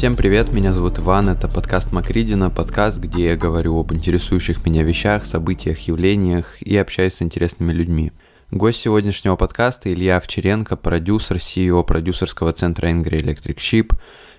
Всем 0.00 0.16
привет, 0.16 0.50
меня 0.50 0.72
зовут 0.72 0.98
Иван, 0.98 1.28
это 1.28 1.46
подкаст 1.46 1.92
Макридина, 1.92 2.48
подкаст, 2.48 2.98
где 3.00 3.26
я 3.26 3.36
говорю 3.36 3.78
об 3.78 3.92
интересующих 3.92 4.64
меня 4.64 4.82
вещах, 4.82 5.26
событиях, 5.26 5.78
явлениях 5.80 6.62
и 6.62 6.74
общаюсь 6.78 7.16
с 7.16 7.22
интересными 7.22 7.74
людьми. 7.74 8.10
Гость 8.50 8.80
сегодняшнего 8.80 9.36
подкаста 9.36 9.92
Илья 9.92 10.16
Овчаренко, 10.16 10.78
продюсер, 10.78 11.36
CEO 11.36 11.84
продюсерского 11.84 12.54
центра 12.54 12.88
Angry 12.88 13.20
Electric 13.20 13.56
Ship, 13.56 13.92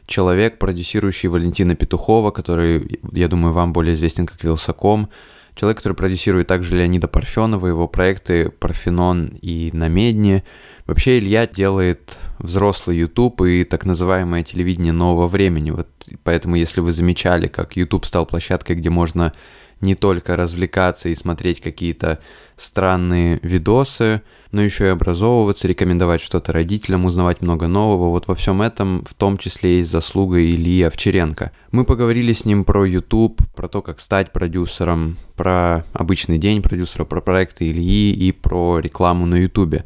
человек, 0.07 0.57
продюсирующий 0.57 1.29
Валентина 1.29 1.75
Петухова, 1.75 2.31
который, 2.31 2.99
я 3.11 3.27
думаю, 3.27 3.53
вам 3.53 3.71
более 3.71 3.93
известен 3.93 4.25
как 4.25 4.43
Вилсаком, 4.43 5.11
человек, 5.55 5.77
который 5.77 5.93
продюсирует 5.93 6.47
также 6.47 6.75
Леонида 6.75 7.07
Парфенова, 7.07 7.67
его 7.67 7.87
проекты 7.87 8.49
«Парфенон» 8.49 9.37
и 9.41 9.69
«На 9.73 9.87
медне». 9.87 10.43
Вообще 10.85 11.19
Илья 11.19 11.47
делает 11.47 12.17
взрослый 12.39 12.97
YouTube 12.97 13.41
и 13.41 13.63
так 13.63 13.85
называемое 13.85 14.43
телевидение 14.43 14.93
нового 14.93 15.27
времени. 15.27 15.71
Вот 15.71 15.87
поэтому, 16.23 16.55
если 16.55 16.81
вы 16.81 16.91
замечали, 16.91 17.47
как 17.47 17.75
YouTube 17.75 18.05
стал 18.05 18.25
площадкой, 18.25 18.75
где 18.75 18.89
можно 18.89 19.33
не 19.81 19.95
только 19.95 20.35
развлекаться 20.35 21.09
и 21.09 21.15
смотреть 21.15 21.61
какие-то 21.61 22.19
странные 22.55 23.39
видосы, 23.41 24.21
но 24.51 24.61
еще 24.61 24.85
и 24.85 24.89
образовываться, 24.89 25.67
рекомендовать 25.67 26.21
что-то 26.21 26.53
родителям, 26.53 27.05
узнавать 27.05 27.41
много 27.41 27.67
нового. 27.67 28.09
Вот 28.09 28.27
во 28.27 28.35
всем 28.35 28.61
этом 28.61 29.03
в 29.05 29.13
том 29.13 29.37
числе 29.37 29.77
есть 29.77 29.89
заслуга 29.89 30.39
Ильи 30.39 30.83
Овчаренко. 30.83 31.51
Мы 31.71 31.85
поговорили 31.85 32.33
с 32.33 32.45
ним 32.45 32.63
про 32.63 32.85
YouTube, 32.85 33.41
про 33.55 33.67
то, 33.67 33.81
как 33.81 33.99
стать 33.99 34.31
продюсером, 34.31 35.17
про 35.35 35.85
обычный 35.93 36.37
день 36.37 36.61
продюсера, 36.61 37.05
про 37.05 37.21
проекты 37.21 37.71
Ильи 37.71 38.13
и 38.13 38.31
про 38.31 38.79
рекламу 38.79 39.25
на 39.25 39.35
YouTube. 39.35 39.83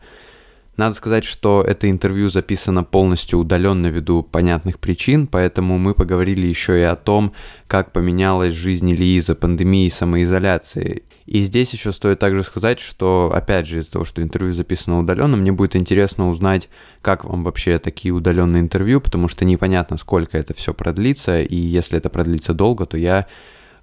Надо 0.78 0.94
сказать, 0.94 1.24
что 1.24 1.64
это 1.66 1.90
интервью 1.90 2.30
записано 2.30 2.84
полностью 2.84 3.40
удаленно 3.40 3.88
ввиду 3.88 4.24
понятных 4.24 4.80
причин, 4.80 5.26
поэтому 5.26 5.78
мы 5.78 5.94
поговорили 5.94 6.48
еще 6.48 6.80
и 6.80 6.84
о 6.84 6.98
том, 6.98 7.32
как 7.68 7.94
поменялась 7.94 8.54
жизнь 8.54 8.92
Ильи 8.92 9.18
из-за 9.18 9.36
пандемии 9.36 9.86
и 9.86 9.90
самоизоляции. 9.90 11.04
И 11.26 11.42
здесь 11.42 11.74
еще 11.74 11.92
стоит 11.94 12.20
также 12.20 12.44
сказать, 12.44 12.80
что, 12.80 13.32
опять 13.34 13.68
же, 13.68 13.78
из-за 13.78 13.94
того, 13.94 14.06
что 14.06 14.22
интервью 14.22 14.54
записано 14.54 15.00
удаленно, 15.00 15.38
мне 15.38 15.52
будет 15.52 15.76
интересно 15.76 16.30
узнать, 16.30 16.70
как 17.02 17.24
вам 17.24 17.44
вообще 17.44 17.80
такие 17.80 18.14
удаленные 18.14 18.62
интервью, 18.62 19.00
потому 19.00 19.28
что 19.28 19.46
непонятно, 19.46 19.98
сколько 19.98 20.38
это 20.38 20.54
все 20.54 20.74
продлится, 20.74 21.42
и 21.42 21.56
если 21.56 21.98
это 21.98 22.10
продлится 22.10 22.54
долго, 22.54 22.86
то 22.86 22.98
я 22.98 23.28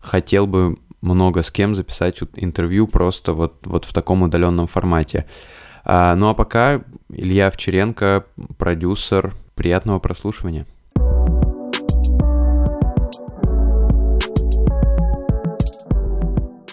хотел 0.01 0.47
бы 0.47 0.77
много 1.01 1.43
с 1.43 1.51
кем 1.51 1.75
записать 1.75 2.21
интервью 2.37 2.87
просто 2.87 3.33
вот, 3.33 3.55
вот 3.65 3.87
в 3.87 3.93
таком 3.93 4.23
удаленном 4.23 4.69
формате. 4.69 5.27
А, 5.85 6.15
ну 6.15 6.29
а 6.29 6.35
пока 6.35 6.83
Илья 7.09 7.49
Овчаренко, 7.49 8.25
продюсер. 8.59 9.35
Приятного 9.55 9.99
прослушивания. 9.99 10.67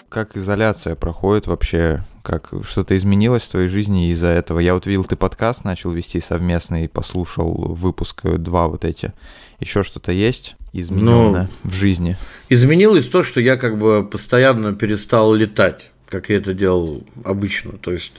Как 0.08 0.36
изоляция 0.36 0.96
проходит 0.96 1.46
вообще? 1.46 2.02
Как 2.22 2.52
что-то 2.64 2.96
изменилось 2.96 3.44
в 3.44 3.50
твоей 3.50 3.68
жизни 3.68 4.10
из-за 4.10 4.28
этого? 4.28 4.58
Я 4.58 4.74
вот 4.74 4.86
видел, 4.86 5.04
ты 5.04 5.14
подкаст 5.14 5.64
начал 5.64 5.90
вести 5.92 6.20
совместный, 6.20 6.88
послушал 6.88 7.52
выпуск 7.74 8.22
два 8.24 8.66
вот 8.68 8.84
эти. 8.84 9.12
Еще 9.60 9.82
что-то 9.82 10.10
есть 10.10 10.56
измененное 10.72 11.50
ну, 11.62 11.70
в 11.70 11.74
жизни? 11.74 12.16
Изменилось 12.48 13.08
то, 13.08 13.22
что 13.22 13.40
я 13.40 13.56
как 13.56 13.78
бы 13.78 14.08
постоянно 14.08 14.74
перестал 14.74 15.34
летать, 15.34 15.90
как 16.08 16.30
я 16.30 16.38
это 16.38 16.54
делал 16.54 17.04
обычно. 17.24 17.72
То 17.72 17.92
есть 17.92 18.14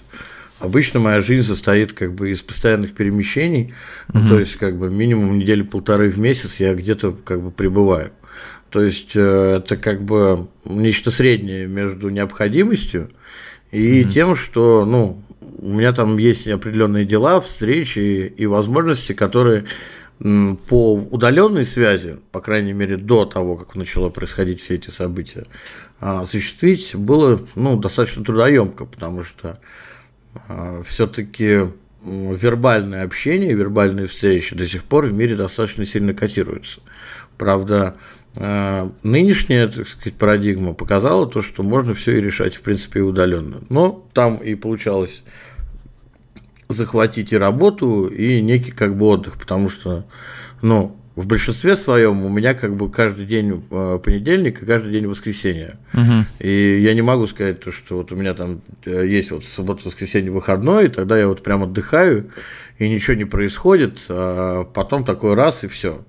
Обычно 0.62 1.00
моя 1.00 1.22
жизнь 1.22 1.48
состоит 1.48 1.94
как 1.94 2.14
бы 2.14 2.32
из 2.32 2.42
постоянных 2.42 2.94
перемещений, 2.94 3.74
угу. 4.14 4.28
то 4.30 4.40
есть 4.40 4.58
как 4.58 4.78
бы 4.78 4.92
минимум 4.92 5.40
недели 5.40 5.64
полторы 5.64 6.10
в 6.10 6.20
месяц 6.20 6.60
я 6.60 6.76
где-то 6.76 7.18
как 7.24 7.42
бы 7.42 7.52
пребываю. 7.52 8.12
То 8.70 8.84
есть 8.84 9.16
э, 9.16 9.58
это 9.58 9.76
как 9.76 10.04
бы 10.04 10.48
нечто 10.64 11.10
среднее 11.10 11.68
между 11.68 12.10
необходимостью 12.10 13.10
и 13.72 14.04
угу. 14.04 14.12
тем, 14.12 14.36
что 14.36 14.86
ну, 14.86 15.24
у 15.58 15.70
меня 15.70 15.94
там 15.94 16.18
есть 16.18 16.48
определенные 16.48 17.06
дела, 17.06 17.42
встречи 17.42 18.32
и 18.36 18.46
возможности, 18.46 19.14
которые 19.14 19.66
по 20.20 20.94
удаленной 20.94 21.66
связи, 21.66 22.20
по 22.32 22.42
крайней 22.42 22.74
мере 22.74 22.98
до 22.98 23.26
того, 23.26 23.56
как 23.56 23.76
начало 23.76 24.10
происходить 24.10 24.62
все 24.62 24.76
эти 24.76 24.92
события, 24.92 25.48
а, 26.00 26.22
осуществить 26.22 26.96
было 26.96 27.42
ну, 27.56 27.80
достаточно 27.80 28.24
трудоемко, 28.24 28.86
потому 28.86 29.24
что 29.24 29.60
все-таки 30.86 31.72
вербальное 32.04 33.04
общение, 33.04 33.54
вербальные 33.54 34.08
встречи 34.08 34.56
до 34.56 34.68
сих 34.68 34.84
пор 34.84 35.06
в 35.06 35.14
мире 35.14 35.36
достаточно 35.36 35.86
сильно 35.86 36.14
котируются. 36.14 36.82
Правда, 37.38 37.96
а, 38.36 38.92
нынешняя 39.04 39.68
так 39.68 39.88
сказать, 39.88 40.16
парадигма 40.16 40.74
показала 40.74 41.28
то, 41.28 41.42
что 41.42 41.64
можно 41.64 41.94
все 41.94 42.18
и 42.18 42.22
решать, 42.22 42.56
в 42.56 42.62
принципе, 42.62 43.00
и 43.00 43.04
удаленно. 43.04 43.62
Но 43.70 44.08
там 44.14 44.38
и 44.38 44.56
получалось 44.56 45.24
захватить 46.70 47.34
и 47.34 47.38
работу, 47.38 48.08
и 48.08 48.42
некий 48.42 48.72
как 48.72 48.98
бы 48.98 49.08
отдых, 49.08 49.38
потому 49.38 49.70
что, 49.70 50.06
ну, 50.62 50.96
в 51.16 51.26
большинстве 51.26 51.76
своем 51.76 52.24
у 52.24 52.30
меня 52.30 52.54
как 52.54 52.76
бы 52.76 52.90
каждый 52.90 53.26
день 53.26 53.64
э, 53.70 54.00
понедельник 54.04 54.62
и 54.62 54.66
каждый 54.66 54.92
день 54.92 55.08
воскресенье. 55.08 55.78
Угу. 55.94 56.26
И 56.40 56.80
я 56.82 56.94
не 56.94 57.02
могу 57.02 57.28
сказать, 57.28 57.60
то, 57.60 57.72
что 57.72 57.98
вот 57.98 58.12
у 58.12 58.16
меня 58.16 58.34
там 58.34 58.62
э, 58.86 59.06
есть 59.08 59.32
вот 59.32 59.44
суббота, 59.44 59.82
воскресенье, 59.86 60.32
выходной, 60.32 60.86
и 60.86 60.90
тогда 60.90 61.20
я 61.20 61.28
вот 61.28 61.44
прям 61.44 61.64
отдыхаю, 61.64 62.32
и 62.80 62.90
ничего 62.90 63.16
не 63.16 63.26
происходит, 63.26 64.00
а 64.10 64.64
потом 64.64 65.04
такой 65.04 65.34
раз 65.34 65.64
и 65.64 65.68
все. 65.68 66.04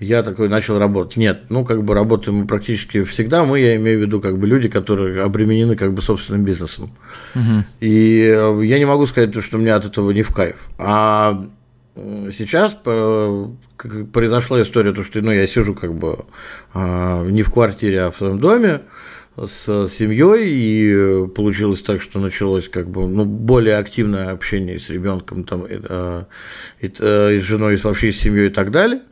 Я 0.00 0.24
такой 0.24 0.48
начал 0.48 0.80
работать. 0.80 1.16
Нет, 1.16 1.44
ну 1.48 1.64
как 1.64 1.84
бы 1.84 1.94
работаем 1.94 2.38
мы 2.38 2.46
практически 2.48 3.04
всегда. 3.04 3.44
Мы, 3.44 3.60
я 3.60 3.76
имею 3.76 4.00
в 4.00 4.02
виду, 4.02 4.20
как 4.20 4.36
бы 4.36 4.48
люди, 4.48 4.68
которые 4.68 5.22
обременены 5.22 5.76
как 5.76 5.94
бы 5.94 6.02
собственным 6.02 6.44
бизнесом. 6.44 6.92
Угу. 7.36 7.64
И 7.80 8.22
э, 8.24 8.64
я 8.64 8.78
не 8.80 8.84
могу 8.84 9.06
сказать, 9.06 9.32
что 9.40 9.58
у 9.58 9.60
меня 9.60 9.76
от 9.76 9.84
этого 9.84 10.10
не 10.10 10.22
в 10.22 10.34
кайф. 10.34 10.56
А 10.78 11.46
сейчас 11.94 12.74
произошла 12.74 14.62
история, 14.62 14.92
то, 14.92 15.02
что 15.02 15.20
ну, 15.20 15.30
я 15.30 15.46
сижу 15.46 15.74
как 15.74 15.94
бы 15.94 16.24
а, 16.72 17.24
не 17.24 17.42
в 17.42 17.52
квартире, 17.52 18.02
а 18.02 18.10
в 18.10 18.16
своем 18.16 18.38
доме 18.38 18.82
с 19.36 19.88
семьей, 19.88 20.48
и 20.48 21.28
получилось 21.28 21.82
так, 21.82 22.02
что 22.02 22.18
началось 22.18 22.68
как 22.68 22.88
бы 22.88 23.06
ну, 23.06 23.24
более 23.24 23.76
активное 23.76 24.30
общение 24.30 24.78
с 24.78 24.90
ребенком, 24.90 25.44
там, 25.44 25.66
и, 25.66 25.80
а, 25.84 26.26
и, 26.80 26.86
и 26.86 27.40
с 27.40 27.42
женой, 27.42 27.74
и 27.74 27.76
вообще 27.76 28.12
с 28.12 28.20
семьей 28.20 28.46
и 28.48 28.50
так 28.50 28.70
далее. 28.70 29.02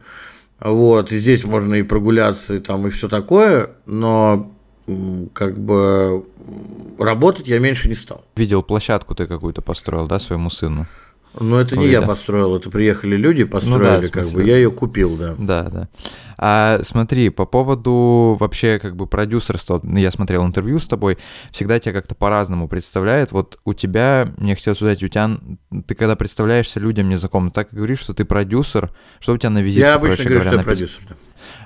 Вот, 0.60 1.10
и 1.12 1.18
здесь 1.18 1.44
можно 1.44 1.74
и 1.74 1.82
прогуляться, 1.82 2.54
и 2.54 2.58
там, 2.58 2.86
и 2.86 2.90
все 2.90 3.08
такое, 3.08 3.70
но 3.86 4.54
как 5.32 5.58
бы 5.58 6.26
работать 6.98 7.46
я 7.46 7.58
меньше 7.58 7.88
не 7.88 7.94
стал. 7.94 8.24
Видел 8.36 8.62
площадку 8.62 9.14
ты 9.14 9.26
какую-то 9.26 9.62
построил, 9.62 10.06
да, 10.06 10.18
своему 10.18 10.50
сыну? 10.50 10.86
Ну, 11.38 11.56
это 11.56 11.76
не 11.76 11.88
я 11.88 12.02
построил, 12.02 12.56
это 12.56 12.70
приехали 12.70 13.16
люди, 13.16 13.44
построили, 13.44 13.96
ну, 13.96 14.02
да, 14.02 14.08
как 14.08 14.26
бы, 14.30 14.42
я 14.42 14.56
ее 14.56 14.70
купил, 14.70 15.16
да. 15.16 15.34
Да, 15.38 15.70
да. 15.70 15.88
А 16.42 16.80
смотри, 16.84 17.28
по 17.28 17.44
поводу 17.44 18.36
вообще 18.40 18.78
как 18.78 18.96
бы 18.96 19.06
продюсерства, 19.06 19.80
я 19.84 20.10
смотрел 20.10 20.44
интервью 20.46 20.78
с 20.78 20.88
тобой, 20.88 21.18
всегда 21.52 21.78
тебя 21.78 21.92
как-то 21.92 22.14
по-разному 22.14 22.66
представляет. 22.66 23.30
Вот 23.30 23.58
у 23.66 23.74
тебя, 23.74 24.32
мне 24.38 24.56
хотелось 24.56 24.80
узнать, 24.80 25.02
у 25.02 25.08
тебя, 25.08 25.38
ты 25.86 25.94
когда 25.94 26.16
представляешься 26.16 26.80
людям 26.80 27.10
незнакомым, 27.10 27.50
так 27.50 27.72
и 27.72 27.76
говоришь, 27.76 27.98
что 27.98 28.14
ты 28.14 28.24
продюсер, 28.24 28.90
что 29.20 29.34
у 29.34 29.36
тебя 29.36 29.50
на 29.50 29.58
визитке, 29.58 29.82
Я 29.82 29.94
обычно 29.96 30.24
говорю, 30.24 30.40
говоря, 30.40 30.50
что 30.50 30.56
я 30.56 30.62
продюсер, 30.64 31.02
да. 31.10 31.14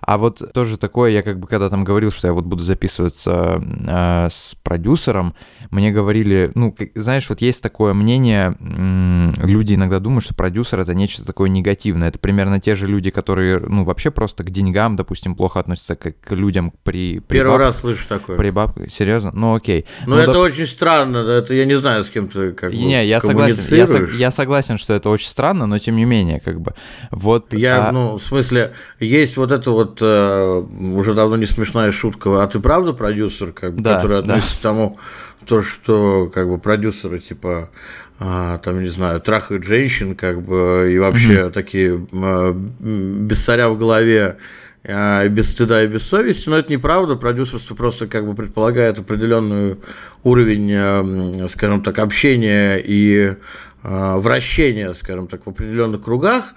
А 0.01 0.19
вот 0.19 0.53
тоже 0.53 0.77
такое, 0.77 1.11
я 1.11 1.23
как 1.23 1.39
бы 1.39 1.47
когда 1.47 1.71
там 1.71 1.85
говорил, 1.85 2.11
что 2.11 2.27
я 2.27 2.33
вот 2.33 2.45
буду 2.45 2.65
записываться 2.65 3.63
э, 3.87 4.29
с 4.31 4.55
продюсером, 4.63 5.35
мне 5.71 5.91
говорили, 5.91 6.51
ну, 6.55 6.75
знаешь, 6.95 7.29
вот 7.29 7.41
есть 7.41 7.63
такое 7.63 7.95
мнение, 7.95 8.57
люди 8.61 9.75
иногда 9.75 9.99
думают, 9.99 10.25
что 10.25 10.35
продюсер 10.35 10.81
это 10.81 10.95
нечто 10.95 11.25
такое 11.25 11.49
негативное. 11.49 12.09
Это 12.09 12.19
примерно 12.19 12.61
те 12.61 12.77
же 12.77 12.87
люди, 12.87 13.11
которые, 13.11 13.59
ну, 13.59 13.85
вообще 13.85 14.11
просто 14.11 14.45
к 14.45 14.51
деньгам, 14.51 14.97
допустим, 14.97 15.35
плохо 15.35 15.61
относятся 15.61 15.97
к, 15.97 16.13
к 16.13 16.33
людям 16.33 16.73
при, 16.83 17.21
при 17.21 17.39
Первый 17.39 17.53
баб... 17.53 17.61
раз 17.61 17.81
слышу 17.81 18.07
такое. 18.09 18.37
При 18.37 18.51
бабке, 18.51 18.89
серьезно? 18.89 19.33
Ну, 19.35 19.55
окей. 19.55 19.87
Ну, 20.07 20.15
ну 20.15 20.21
это 20.21 20.33
доп... 20.33 20.43
очень 20.43 20.67
странно, 20.67 21.19
это 21.19 21.55
я 21.55 21.65
не 21.65 21.77
знаю, 21.79 22.05
с 22.05 22.11
кем 22.11 22.29
ты 22.29 22.53
как 22.53 22.71
бы 22.71 22.77
Не, 22.77 23.07
я 23.07 23.21
согласен, 23.21 23.77
я, 23.77 24.17
я 24.17 24.31
согласен, 24.31 24.79
что 24.79 24.95
это 24.95 25.11
очень 25.11 25.29
странно, 25.29 25.67
но 25.67 25.79
тем 25.79 25.97
не 25.97 26.05
менее, 26.05 26.41
как 26.41 26.61
бы, 26.61 26.75
вот... 27.11 27.53
Я, 27.55 27.89
а... 27.89 27.93
ну, 27.93 28.19
в 28.19 28.23
смысле, 28.23 28.75
есть 29.01 29.37
вот 29.37 29.51
это 29.51 29.71
вот 29.75 29.99
э, 30.01 30.63
уже 30.97 31.15
давно 31.15 31.37
не 31.37 31.47
смешная 31.47 31.91
шутка, 31.91 32.43
а 32.43 32.47
ты 32.47 32.61
правда 32.61 32.93
продюсер, 32.93 33.53
как 33.53 33.75
бы, 33.75 33.83
да, 33.83 33.97
который 33.97 34.19
относится 34.19 34.55
да. 34.55 34.59
к 34.59 34.63
тому, 34.63 34.99
то, 35.47 35.63
что 35.63 36.31
как 36.33 36.49
бы 36.49 36.59
продюсеры 36.59 37.19
типа 37.19 37.71
а, 38.19 38.59
там 38.59 38.83
не 38.83 38.89
знаю 38.89 39.21
трахают 39.21 39.65
женщин, 39.65 40.15
как 40.15 40.43
бы 40.43 40.91
и 40.93 40.99
вообще 40.99 41.35
mm-hmm. 41.35 41.51
такие 41.51 42.07
а, 42.13 42.53
без 42.53 43.45
царя 43.45 43.69
в 43.69 43.79
голове 43.79 44.39
а, 44.87 45.27
без 45.29 45.51
стыда 45.51 45.83
и 45.83 45.87
без 45.87 46.03
совести, 46.03 46.49
но 46.49 46.59
это 46.59 46.71
неправда. 46.71 47.17
Продюсерство 47.17 47.75
просто 47.75 48.07
как 48.07 48.27
бы 48.27 48.35
предполагает 48.35 48.99
определенный 48.99 49.79
уровень, 50.23 50.73
а, 50.75 51.49
скажем 51.49 51.83
так, 51.83 51.99
общения 51.99 52.77
и 52.77 53.35
а, 53.83 54.19
вращения, 54.19 54.93
скажем 54.93 55.27
так, 55.27 55.47
в 55.47 55.51
определенных 55.51 56.03
кругах 56.03 56.55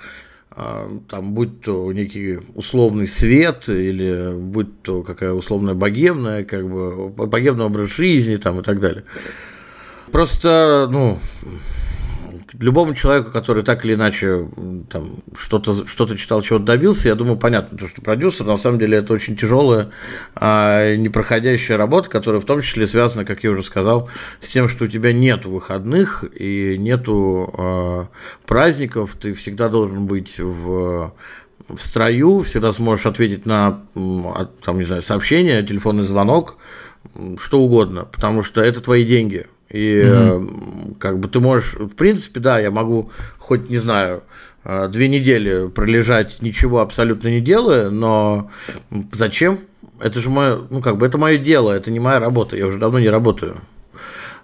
там, 1.08 1.34
будь 1.34 1.62
то 1.62 1.92
некий 1.94 2.40
условный 2.56 3.08
свет, 3.08 3.70
или 3.70 4.34
будь 4.36 4.82
то 4.82 5.04
какая 5.04 5.34
условная 5.34 5.76
богемная, 5.76 6.44
как 6.44 6.68
бы, 6.68 7.10
богемный 7.10 7.66
образ 7.66 7.96
жизни 7.96 8.38
там, 8.38 8.60
и 8.60 8.64
так 8.64 8.80
далее. 8.80 9.04
Просто, 10.12 10.88
ну, 10.90 11.20
любому 12.54 12.94
человеку, 12.94 13.32
который 13.32 13.64
так 13.64 13.86
или 13.86 13.94
иначе 13.94 14.48
там 14.90 15.18
что-то 15.36 15.88
что 15.88 16.16
читал, 16.16 16.42
чего-то 16.42 16.66
добился, 16.66 17.08
я 17.08 17.16
думаю, 17.16 17.38
понятно, 17.38 17.78
то, 17.78 17.88
что 17.88 18.02
продюсер, 18.02 18.46
на 18.46 18.58
самом 18.58 18.80
деле, 18.80 18.98
это 18.98 19.14
очень 19.14 19.36
тяжелая, 19.36 19.90
а, 20.36 20.96
непроходящая 20.96 21.78
работа, 21.78 22.10
которая 22.10 22.42
в 22.42 22.46
том 22.46 22.62
числе 22.62 22.88
связана, 22.88 23.26
как 23.26 23.44
я 23.44 23.52
уже 23.52 23.64
сказал, 23.64 24.10
с 24.42 24.50
тем, 24.50 24.70
что 24.70 24.86
у 24.86 24.88
тебя 24.88 25.14
нет 25.14 25.46
выходных 25.46 26.26
и 26.38 26.78
нету 26.78 27.54
а, 27.58 28.08
праздников, 28.46 29.16
ты 29.20 29.34
всегда 29.34 29.70
должен 29.70 30.06
быть 30.06 30.40
в 30.40 31.14
в 31.68 31.80
строю, 31.80 32.44
всегда 32.44 32.72
сможешь 32.72 33.06
ответить 33.06 33.46
на 33.46 33.82
там, 33.94 34.80
не 34.80 34.86
знаю, 34.86 35.02
сообщение, 35.02 35.64
телефонный 35.64 36.04
звонок, 36.04 36.58
что 37.40 37.60
угодно, 37.60 38.06
потому 38.06 38.44
что 38.44 38.62
это 38.62 38.80
твои 38.80 39.04
деньги. 39.04 39.48
И 39.70 40.04
угу. 40.04 40.96
как 41.00 41.20
бы 41.20 41.28
ты 41.28 41.40
можешь, 41.40 41.74
в 41.74 41.96
принципе, 41.96 42.40
да, 42.40 42.60
я 42.60 42.72
могу 42.72 43.12
хоть, 43.38 43.70
не 43.70 43.78
знаю, 43.78 44.24
э, 44.64 44.88
две 44.88 45.10
недели 45.10 45.68
пролежать, 45.68 46.42
ничего 46.42 46.80
абсолютно 46.80 47.28
не 47.28 47.42
делая, 47.42 47.90
но 47.90 48.50
зачем? 49.12 49.60
Это 50.00 50.20
же 50.20 50.30
мое, 50.30 50.68
ну 50.70 50.82
как 50.82 50.98
бы 50.98 51.06
это 51.06 51.18
мое 51.18 51.38
дело, 51.38 51.72
это 51.72 51.92
не 51.92 52.00
моя 52.00 52.20
работа, 52.20 52.56
я 52.56 52.68
уже 52.68 52.78
давно 52.78 53.00
не 53.00 53.10
работаю. 53.10 53.58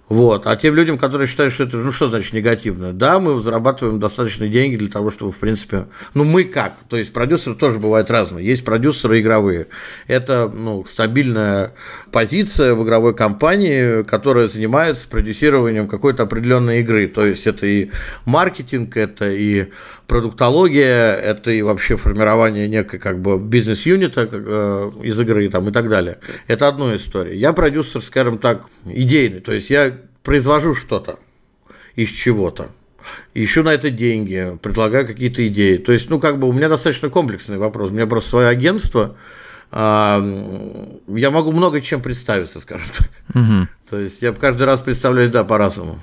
Вот. 0.08 0.46
А 0.46 0.54
тем 0.56 0.74
людям, 0.74 0.98
которые 0.98 1.26
считают, 1.26 1.52
что 1.52 1.64
это, 1.64 1.78
ну 1.78 1.90
что 1.90 2.08
значит 2.08 2.34
негативно? 2.34 2.92
Да, 2.92 3.20
мы 3.20 3.40
зарабатываем 3.40 4.00
достаточные 4.00 4.50
деньги 4.50 4.76
для 4.76 4.90
того, 4.90 5.10
чтобы, 5.10 5.32
в 5.32 5.36
принципе, 5.36 5.86
ну 6.12 6.24
мы 6.24 6.44
как? 6.44 6.74
То 6.88 6.96
есть 6.98 7.12
продюсеры 7.12 7.56
тоже 7.56 7.78
бывают 7.78 8.10
разные. 8.10 8.46
Есть 8.46 8.64
продюсеры 8.64 9.20
игровые. 9.20 9.68
Это, 10.06 10.50
ну, 10.52 10.84
стабильная 10.86 11.72
позиция 12.12 12.74
в 12.74 12.84
игровой 12.84 13.14
компании, 13.14 14.02
которая 14.02 14.48
занимается 14.48 15.08
продюсированием 15.08 15.88
какой-то 15.88 16.24
определенной 16.24 16.80
игры. 16.80 17.08
То 17.08 17.24
есть 17.24 17.46
это 17.46 17.66
и 17.66 17.90
маркетинг, 18.26 18.96
это 18.98 19.30
и 19.30 19.68
продуктология, 20.06 21.14
это 21.14 21.50
и 21.50 21.62
вообще 21.62 21.96
формирование 21.96 22.68
некой 22.68 22.98
как 22.98 23.20
бы 23.20 23.38
бизнес-юнита 23.38 24.28
э, 24.30 24.90
из 25.02 25.18
игры 25.18 25.48
там, 25.48 25.68
и 25.70 25.72
так 25.72 25.88
далее. 25.88 26.18
Это 26.46 26.68
одна 26.68 26.94
история. 26.96 27.36
Я 27.36 27.54
продюсер, 27.54 28.02
скажем 28.02 28.38
так, 28.38 28.64
идейный, 28.84 29.40
то 29.40 29.52
есть 29.52 29.70
я 29.70 29.93
произвожу 30.24 30.74
что-то 30.74 31.20
из 31.94 32.10
чего-то 32.10 32.70
ищу 33.34 33.62
на 33.62 33.72
это 33.72 33.90
деньги, 33.90 34.58
предлагаю 34.62 35.06
какие-то 35.06 35.46
идеи. 35.48 35.76
То 35.76 35.92
есть, 35.92 36.10
ну, 36.10 36.18
как 36.18 36.38
бы 36.38 36.48
у 36.48 36.52
меня 36.52 36.68
достаточно 36.68 37.10
комплексный 37.10 37.58
вопрос. 37.58 37.90
У 37.90 37.92
меня 37.94 38.06
просто 38.06 38.30
свое 38.30 38.48
агентство, 38.48 39.16
а, 39.70 40.22
я 41.08 41.30
могу 41.30 41.52
много 41.52 41.80
чем 41.80 42.00
представиться, 42.00 42.60
скажем 42.60 42.88
так. 42.96 43.10
Угу. 43.34 43.68
То 43.90 43.98
есть 43.98 44.22
я 44.22 44.32
каждый 44.32 44.64
раз 44.64 44.80
представляюсь, 44.80 45.30
да, 45.30 45.44
по-разному. 45.44 45.98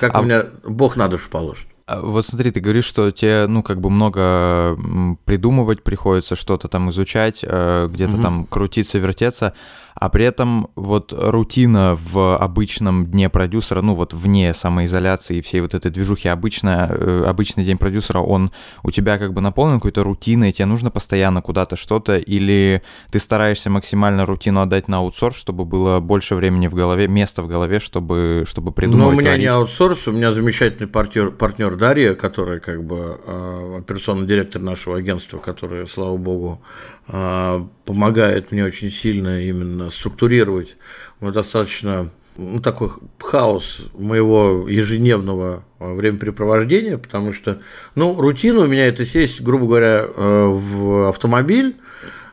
Как 0.00 0.14
а... 0.14 0.20
у 0.20 0.22
меня 0.24 0.46
Бог 0.64 0.96
на 0.96 1.08
душу 1.08 1.28
положит. 1.30 1.66
А 1.86 2.00
вот 2.00 2.26
смотри, 2.26 2.50
ты 2.50 2.60
говоришь, 2.60 2.84
что 2.84 3.12
тебе, 3.12 3.46
ну, 3.46 3.62
как 3.62 3.80
бы 3.80 3.90
много 3.90 4.76
придумывать 5.24 5.84
приходится, 5.84 6.34
что-то 6.34 6.66
там 6.66 6.90
изучать, 6.90 7.40
э, 7.42 7.88
где-то 7.88 8.14
угу. 8.14 8.22
там 8.22 8.44
крутиться, 8.44 8.98
вертеться 8.98 9.54
а 9.98 10.10
при 10.10 10.24
этом 10.24 10.68
вот 10.76 11.14
рутина 11.16 11.96
в 11.98 12.36
обычном 12.36 13.06
дне 13.06 13.30
продюсера, 13.30 13.80
ну 13.80 13.94
вот 13.94 14.12
вне 14.12 14.52
самоизоляции 14.52 15.38
и 15.38 15.40
всей 15.40 15.62
вот 15.62 15.72
этой 15.72 15.90
движухи, 15.90 16.28
обычно, 16.28 16.88
э, 16.90 17.24
обычный 17.26 17.64
день 17.64 17.78
продюсера, 17.78 18.18
он 18.18 18.52
у 18.82 18.90
тебя 18.90 19.16
как 19.16 19.32
бы 19.32 19.40
наполнен 19.40 19.76
какой-то 19.76 20.04
рутиной, 20.04 20.52
тебе 20.52 20.66
нужно 20.66 20.90
постоянно 20.90 21.40
куда-то 21.40 21.76
что-то, 21.76 22.18
или 22.18 22.82
ты 23.10 23.18
стараешься 23.18 23.70
максимально 23.70 24.26
рутину 24.26 24.60
отдать 24.60 24.88
на 24.88 24.98
аутсорс, 24.98 25.36
чтобы 25.36 25.64
было 25.64 26.00
больше 26.00 26.34
времени 26.34 26.66
в 26.66 26.74
голове, 26.74 27.08
места 27.08 27.42
в 27.42 27.48
голове, 27.48 27.80
чтобы, 27.80 28.44
чтобы 28.46 28.72
придумать. 28.72 28.98
Ну, 29.00 29.08
у 29.08 29.12
меня 29.12 29.30
творить. 29.30 29.40
не 29.40 29.46
аутсорс, 29.46 30.08
у 30.08 30.12
меня 30.12 30.32
замечательный 30.32 30.88
партнер, 30.88 31.30
партнер 31.30 31.74
Дарья, 31.74 32.14
которая 32.14 32.60
как 32.60 32.84
бы 32.84 33.18
э, 33.26 33.78
операционный 33.78 34.26
директор 34.26 34.60
нашего 34.60 34.98
агентства, 34.98 35.38
который, 35.38 35.86
слава 35.88 36.18
богу, 36.18 36.60
помогает 37.06 38.50
мне 38.50 38.64
очень 38.64 38.90
сильно 38.90 39.40
именно 39.40 39.90
структурировать 39.90 40.76
вот 41.20 41.34
достаточно 41.34 42.10
ну, 42.36 42.60
такой 42.60 42.90
хаос 43.18 43.80
моего 43.94 44.68
ежедневного 44.68 45.64
а, 45.78 45.94
времяпрепровождения, 45.94 46.98
потому 46.98 47.32
что, 47.32 47.60
ну, 47.94 48.20
рутина 48.20 48.60
у 48.60 48.66
меня 48.66 48.86
это 48.86 49.04
сесть, 49.04 49.40
грубо 49.40 49.66
говоря, 49.66 50.06
э, 50.06 50.46
в 50.46 51.08
автомобиль 51.08 51.76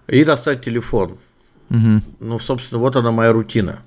и 0.07 0.23
достать 0.23 0.63
телефон. 0.63 1.17
Угу. 1.69 2.01
Ну, 2.19 2.39
собственно, 2.39 2.79
вот 2.79 2.95
она 2.95 3.11
моя 3.11 3.31
рутина. 3.31 3.81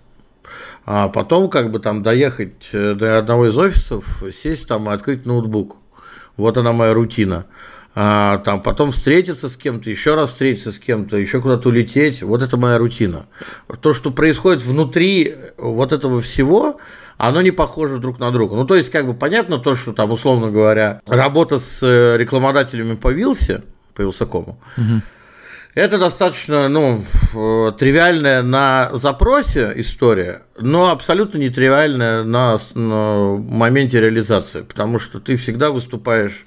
А 0.86 1.08
потом 1.08 1.50
как 1.50 1.70
бы 1.70 1.80
там 1.80 2.02
доехать 2.02 2.68
э, 2.72 2.94
до 2.94 3.18
одного 3.18 3.48
из 3.48 3.58
офисов, 3.58 4.22
сесть 4.32 4.68
там 4.68 4.88
и 4.88 4.92
открыть 4.92 5.26
ноутбук. 5.26 5.76
Вот 6.36 6.56
она 6.56 6.72
моя 6.72 6.94
рутина 6.94 7.46
а, 7.98 8.38
там 8.38 8.60
потом 8.60 8.92
встретиться 8.92 9.48
с 9.48 9.56
кем-то, 9.56 9.88
еще 9.88 10.14
раз 10.14 10.28
встретиться 10.28 10.70
с 10.70 10.78
кем-то, 10.78 11.16
еще 11.16 11.40
куда-то 11.40 11.70
улететь. 11.70 12.22
Вот 12.22 12.42
это 12.42 12.58
моя 12.58 12.76
рутина. 12.76 13.24
То, 13.80 13.94
что 13.94 14.10
происходит 14.10 14.62
внутри 14.62 15.34
вот 15.56 15.92
этого 15.92 16.20
всего, 16.20 16.78
оно 17.16 17.40
не 17.40 17.52
похоже 17.52 17.96
друг 17.98 18.20
на 18.20 18.30
друга. 18.30 18.54
Ну, 18.54 18.66
то 18.66 18.74
есть, 18.76 18.90
как 18.90 19.06
бы 19.06 19.14
понятно 19.14 19.56
то, 19.56 19.74
что 19.74 19.94
там, 19.94 20.12
условно 20.12 20.50
говоря, 20.50 21.00
работа 21.06 21.58
с 21.58 21.82
э, 21.82 22.18
рекламодателями 22.18 22.96
по 22.96 23.10
Вилсе, 23.10 23.62
по 23.94 24.02
Вилсакому, 24.02 24.60
угу. 24.76 25.00
Это 25.74 25.98
достаточно, 25.98 26.70
ну, 26.70 27.04
э, 27.34 27.72
тривиальная 27.78 28.42
на 28.42 28.88
запросе 28.94 29.74
история, 29.76 30.40
но 30.58 30.90
абсолютно 30.90 31.36
не 31.36 31.50
тривиальная 31.50 32.24
на, 32.24 32.56
на 32.72 33.36
моменте 33.36 34.00
реализации, 34.00 34.62
потому 34.62 34.98
что 34.98 35.20
ты 35.20 35.36
всегда 35.36 35.70
выступаешь 35.70 36.46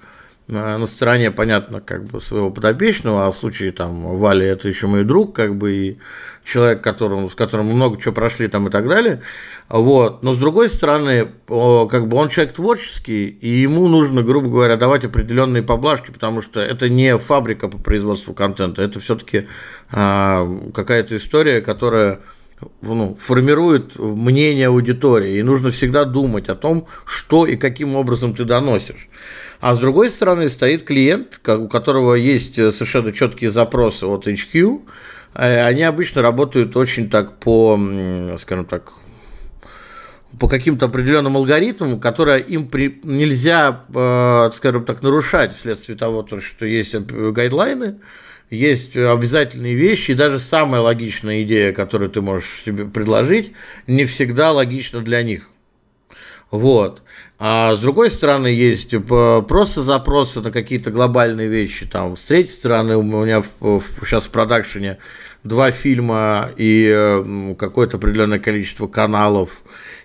на 0.49 0.87
стороне, 0.87 1.29
понятно, 1.29 1.79
как 1.79 2.05
бы 2.05 2.19
своего 2.19 2.49
подопечного, 2.49 3.27
а 3.27 3.31
в 3.31 3.35
случае 3.35 3.71
там 3.71 4.17
Вали 4.17 4.45
это 4.47 4.67
еще 4.67 4.87
мой 4.87 5.03
друг, 5.03 5.35
как 5.35 5.55
бы 5.55 5.71
и 5.71 5.97
человек, 6.43 6.81
которому, 6.81 7.29
с 7.29 7.35
которым 7.35 7.67
много 7.67 8.01
чего 8.01 8.13
прошли 8.13 8.47
там 8.47 8.67
и 8.67 8.71
так 8.71 8.87
далее. 8.87 9.21
Вот. 9.69 10.23
Но 10.23 10.33
с 10.33 10.37
другой 10.37 10.69
стороны, 10.69 11.27
как 11.47 12.07
бы 12.07 12.17
он 12.17 12.29
человек 12.29 12.55
творческий, 12.55 13.27
и 13.27 13.47
ему 13.47 13.87
нужно, 13.87 14.23
грубо 14.23 14.49
говоря, 14.49 14.75
давать 14.75 15.05
определенные 15.05 15.61
поблажки, 15.61 16.09
потому 16.09 16.41
что 16.41 16.59
это 16.59 16.89
не 16.89 17.15
фабрика 17.19 17.67
по 17.67 17.77
производству 17.77 18.33
контента, 18.33 18.81
это 18.81 18.99
все-таки 18.99 19.47
а, 19.91 20.47
какая-то 20.73 21.17
история, 21.17 21.61
которая 21.61 22.21
ну, 22.81 23.17
формирует 23.19 23.97
мнение 23.97 24.67
аудитории, 24.67 25.37
и 25.37 25.43
нужно 25.43 25.69
всегда 25.69 26.05
думать 26.05 26.49
о 26.49 26.55
том, 26.55 26.87
что 27.05 27.45
и 27.45 27.55
каким 27.55 27.95
образом 27.95 28.33
ты 28.35 28.43
доносишь. 28.43 29.09
А 29.59 29.75
с 29.75 29.79
другой 29.79 30.09
стороны 30.09 30.49
стоит 30.49 30.83
клиент, 30.83 31.41
у 31.45 31.67
которого 31.67 32.15
есть 32.15 32.57
э, 32.57 32.71
совершенно 32.71 33.11
четкие 33.11 33.49
запросы 33.49 34.05
от 34.05 34.25
HQ. 34.25 34.81
Э, 35.35 35.65
они 35.65 35.83
обычно 35.83 36.21
работают 36.21 36.77
очень 36.77 37.09
так 37.09 37.39
по, 37.39 37.77
скажем 38.39 38.65
так, 38.65 38.93
по 40.39 40.47
каким-то 40.47 40.85
определенным 40.85 41.35
алгоритмам, 41.35 41.99
которые 41.99 42.39
им 42.41 42.69
при... 42.69 43.01
нельзя, 43.03 43.83
э, 43.93 44.51
скажем 44.55 44.85
так, 44.85 45.01
нарушать 45.01 45.53
вследствие 45.53 45.97
того, 45.97 46.25
что 46.39 46.65
есть 46.65 46.95
гайдлайны, 46.95 47.99
есть 48.49 48.95
обязательные 48.95 49.75
вещи, 49.75 50.11
и 50.11 50.15
даже 50.15 50.39
самая 50.39 50.79
логичная 50.79 51.43
идея, 51.43 51.73
которую 51.73 52.09
ты 52.09 52.21
можешь 52.21 52.63
себе 52.65 52.85
предложить, 52.85 53.51
не 53.87 54.05
всегда 54.05 54.53
логична 54.53 55.01
для 55.01 55.21
них. 55.21 55.49
Вот. 56.49 57.01
А 57.41 57.73
с 57.77 57.79
другой 57.79 58.11
стороны, 58.11 58.47
есть 58.47 58.93
э, 58.93 59.41
просто 59.47 59.81
запросы 59.81 60.41
на 60.41 60.51
какие-то 60.51 60.91
глобальные 60.91 61.47
вещи. 61.47 61.85
Там, 61.85 62.17
с 62.17 62.23
третьей 62.25 62.51
стороны, 62.51 62.97
у 62.97 63.01
меня 63.01 63.41
в, 63.41 63.79
в, 63.79 63.83
сейчас 64.05 64.25
в 64.25 64.29
продакшене 64.29 64.97
два 65.45 65.71
фильма 65.71 66.49
и 66.57 66.91
э, 66.93 67.55
какое-то 67.57 67.95
определенное 67.95 68.39
количество 68.39 68.87
каналов, 68.87 69.61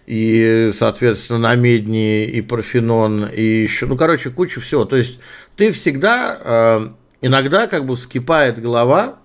и, 0.06 0.70
соответственно, 0.72 1.40
на 1.40 1.56
Медни, 1.56 2.24
и 2.24 2.40
Парфенон, 2.40 3.26
и 3.26 3.42
еще, 3.42 3.86
ну, 3.86 3.96
короче, 3.96 4.30
куча 4.30 4.60
всего. 4.60 4.84
То 4.84 4.94
есть 4.94 5.18
ты 5.56 5.72
всегда, 5.72 6.38
э, 6.40 6.88
иногда 7.20 7.66
как 7.66 7.84
бы 7.84 7.96
вскипает 7.96 8.62
голова 8.62 9.18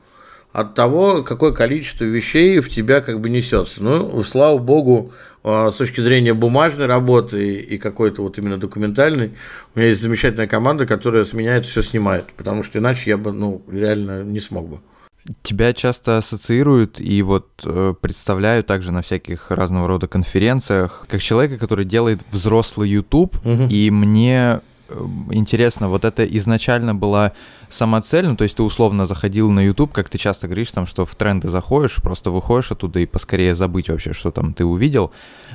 от 0.51 0.73
того, 0.73 1.21
какое 1.21 1.51
количество 1.51 2.05
вещей 2.05 2.59
в 2.59 2.73
тебя 2.73 3.01
как 3.01 3.19
бы 3.19 3.29
несется. 3.29 3.83
Ну, 3.83 4.23
слава 4.23 4.57
богу, 4.57 5.13
с 5.43 5.75
точки 5.75 6.01
зрения 6.01 6.33
бумажной 6.33 6.87
работы 6.87 7.55
и 7.55 7.77
какой-то 7.77 8.23
вот 8.23 8.37
именно 8.37 8.57
документальной, 8.57 9.33
у 9.73 9.79
меня 9.79 9.89
есть 9.89 10.01
замечательная 10.01 10.47
команда, 10.47 10.85
которая 10.85 11.25
с 11.25 11.33
меня 11.33 11.55
это 11.55 11.67
все 11.67 11.81
снимает, 11.81 12.25
потому 12.35 12.63
что 12.63 12.79
иначе 12.79 13.09
я 13.11 13.17
бы, 13.17 13.31
ну, 13.31 13.61
реально 13.71 14.23
не 14.23 14.39
смог 14.39 14.67
бы. 14.67 14.79
Тебя 15.43 15.73
часто 15.73 16.17
ассоциируют 16.17 16.99
и 16.99 17.21
вот 17.21 17.47
э, 17.63 17.93
представляют 18.01 18.65
также 18.65 18.91
на 18.91 19.01
всяких 19.01 19.51
разного 19.51 19.87
рода 19.87 20.07
конференциях 20.07 21.05
как 21.07 21.21
человека, 21.21 21.57
который 21.57 21.85
делает 21.85 22.19
взрослый 22.31 22.89
YouTube, 22.89 23.35
угу. 23.45 23.67
и 23.69 23.91
мне 23.91 24.61
интересно, 25.31 25.89
вот 25.89 26.05
это 26.05 26.25
изначально 26.25 26.95
была 26.95 27.33
сама 27.69 28.01
цель, 28.01 28.27
ну, 28.27 28.35
то 28.35 28.43
есть 28.43 28.57
ты 28.57 28.63
условно 28.63 29.05
заходил 29.05 29.49
на 29.51 29.65
YouTube, 29.65 29.91
как 29.91 30.09
ты 30.09 30.17
часто 30.17 30.47
говоришь, 30.47 30.71
там, 30.71 30.85
что 30.85 31.05
в 31.05 31.15
тренды 31.15 31.49
заходишь, 31.49 31.97
просто 32.01 32.31
выходишь 32.31 32.71
оттуда 32.71 32.99
и 32.99 33.05
поскорее 33.05 33.55
забыть 33.55 33.89
вообще, 33.89 34.13
что 34.13 34.31
там 34.31 34.53
ты 34.53 34.65
увидел. 34.65 35.11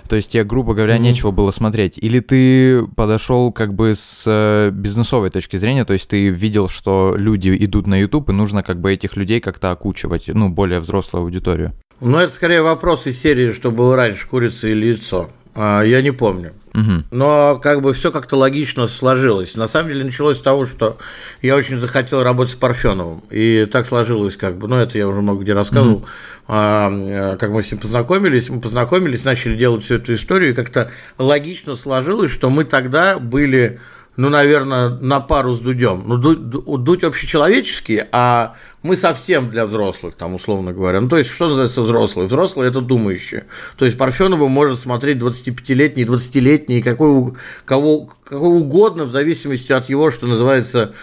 То 0.08 0.16
есть 0.16 0.32
тебе, 0.32 0.44
грубо 0.44 0.74
говоря, 0.74 0.96
mm-hmm. 0.96 1.00
нечего 1.00 1.30
было 1.30 1.50
смотреть. 1.50 1.98
Или 1.98 2.20
ты 2.20 2.86
подошел 2.96 3.52
как 3.52 3.74
бы 3.74 3.94
с 3.94 4.24
э, 4.26 4.70
бизнесовой 4.70 5.30
точки 5.30 5.56
зрения, 5.56 5.84
то 5.84 5.92
есть 5.92 6.08
ты 6.08 6.28
видел, 6.28 6.68
что 6.68 7.14
люди 7.16 7.56
идут 7.60 7.86
на 7.86 8.00
YouTube, 8.00 8.30
и 8.30 8.32
нужно 8.32 8.62
как 8.62 8.80
бы 8.80 8.92
этих 8.92 9.16
людей 9.16 9.40
как-то 9.40 9.70
окучивать, 9.70 10.28
ну, 10.28 10.48
более 10.48 10.80
взрослую 10.80 11.22
аудиторию. 11.22 11.72
Ну, 12.00 12.18
это 12.18 12.32
скорее 12.32 12.62
вопрос 12.62 13.06
из 13.06 13.20
серии, 13.20 13.52
что 13.52 13.70
было 13.70 13.96
раньше, 13.96 14.26
курица 14.26 14.68
или 14.68 14.86
яйцо. 14.86 15.30
А, 15.54 15.82
я 15.82 16.02
не 16.02 16.10
помню. 16.10 16.52
Угу. 16.74 17.04
Но 17.12 17.60
как 17.62 17.82
бы 17.82 17.92
все 17.92 18.10
как-то 18.10 18.36
логично 18.36 18.88
сложилось. 18.88 19.54
На 19.54 19.68
самом 19.68 19.88
деле 19.88 20.04
началось 20.04 20.38
с 20.38 20.40
того, 20.40 20.64
что 20.64 20.98
я 21.40 21.54
очень 21.54 21.80
захотел 21.80 22.22
работать 22.22 22.54
с 22.54 22.56
Парфеновым. 22.56 23.22
И 23.30 23.66
так 23.70 23.86
сложилось, 23.86 24.36
как 24.36 24.58
бы, 24.58 24.66
ну, 24.66 24.76
это 24.76 24.98
я 24.98 25.06
уже 25.06 25.20
много 25.20 25.42
где 25.42 25.54
рассказывал, 25.54 25.98
угу. 25.98 26.06
а, 26.48 27.36
как 27.36 27.50
мы 27.50 27.62
с 27.62 27.70
ним 27.70 27.80
познакомились. 27.80 28.48
Мы 28.48 28.60
познакомились, 28.60 29.24
начали 29.24 29.56
делать 29.56 29.84
всю 29.84 29.94
эту 29.94 30.14
историю, 30.14 30.50
и 30.50 30.54
как-то 30.54 30.90
логично 31.16 31.76
сложилось, 31.76 32.32
что 32.32 32.50
мы 32.50 32.64
тогда 32.64 33.20
были 33.20 33.78
ну, 34.16 34.28
наверное, 34.28 34.90
на 34.90 35.20
пару 35.20 35.54
с 35.54 35.58
Дудем. 35.58 36.04
Ну, 36.06 36.16
Дудь, 36.16 36.84
Дудь 36.84 37.02
общечеловеческий, 37.02 38.02
а 38.12 38.54
мы 38.82 38.96
совсем 38.96 39.50
для 39.50 39.66
взрослых, 39.66 40.14
там, 40.14 40.34
условно 40.34 40.72
говоря. 40.72 41.00
Ну, 41.00 41.08
то 41.08 41.18
есть, 41.18 41.30
что 41.30 41.48
называется 41.48 41.82
взрослые? 41.82 42.28
Взрослые– 42.28 42.68
это 42.70 42.80
думающие. 42.80 43.46
То 43.76 43.84
есть, 43.84 43.98
Парфенова 43.98 44.46
может 44.46 44.78
смотреть 44.78 45.18
25-летний, 45.18 46.04
20-летний, 46.04 46.82
какой, 46.82 47.34
кого, 47.64 48.10
кого 48.24 48.48
угодно, 48.50 49.04
в 49.04 49.10
зависимости 49.10 49.72
от 49.72 49.88
его, 49.88 50.10
что 50.10 50.26
называется, 50.26 50.94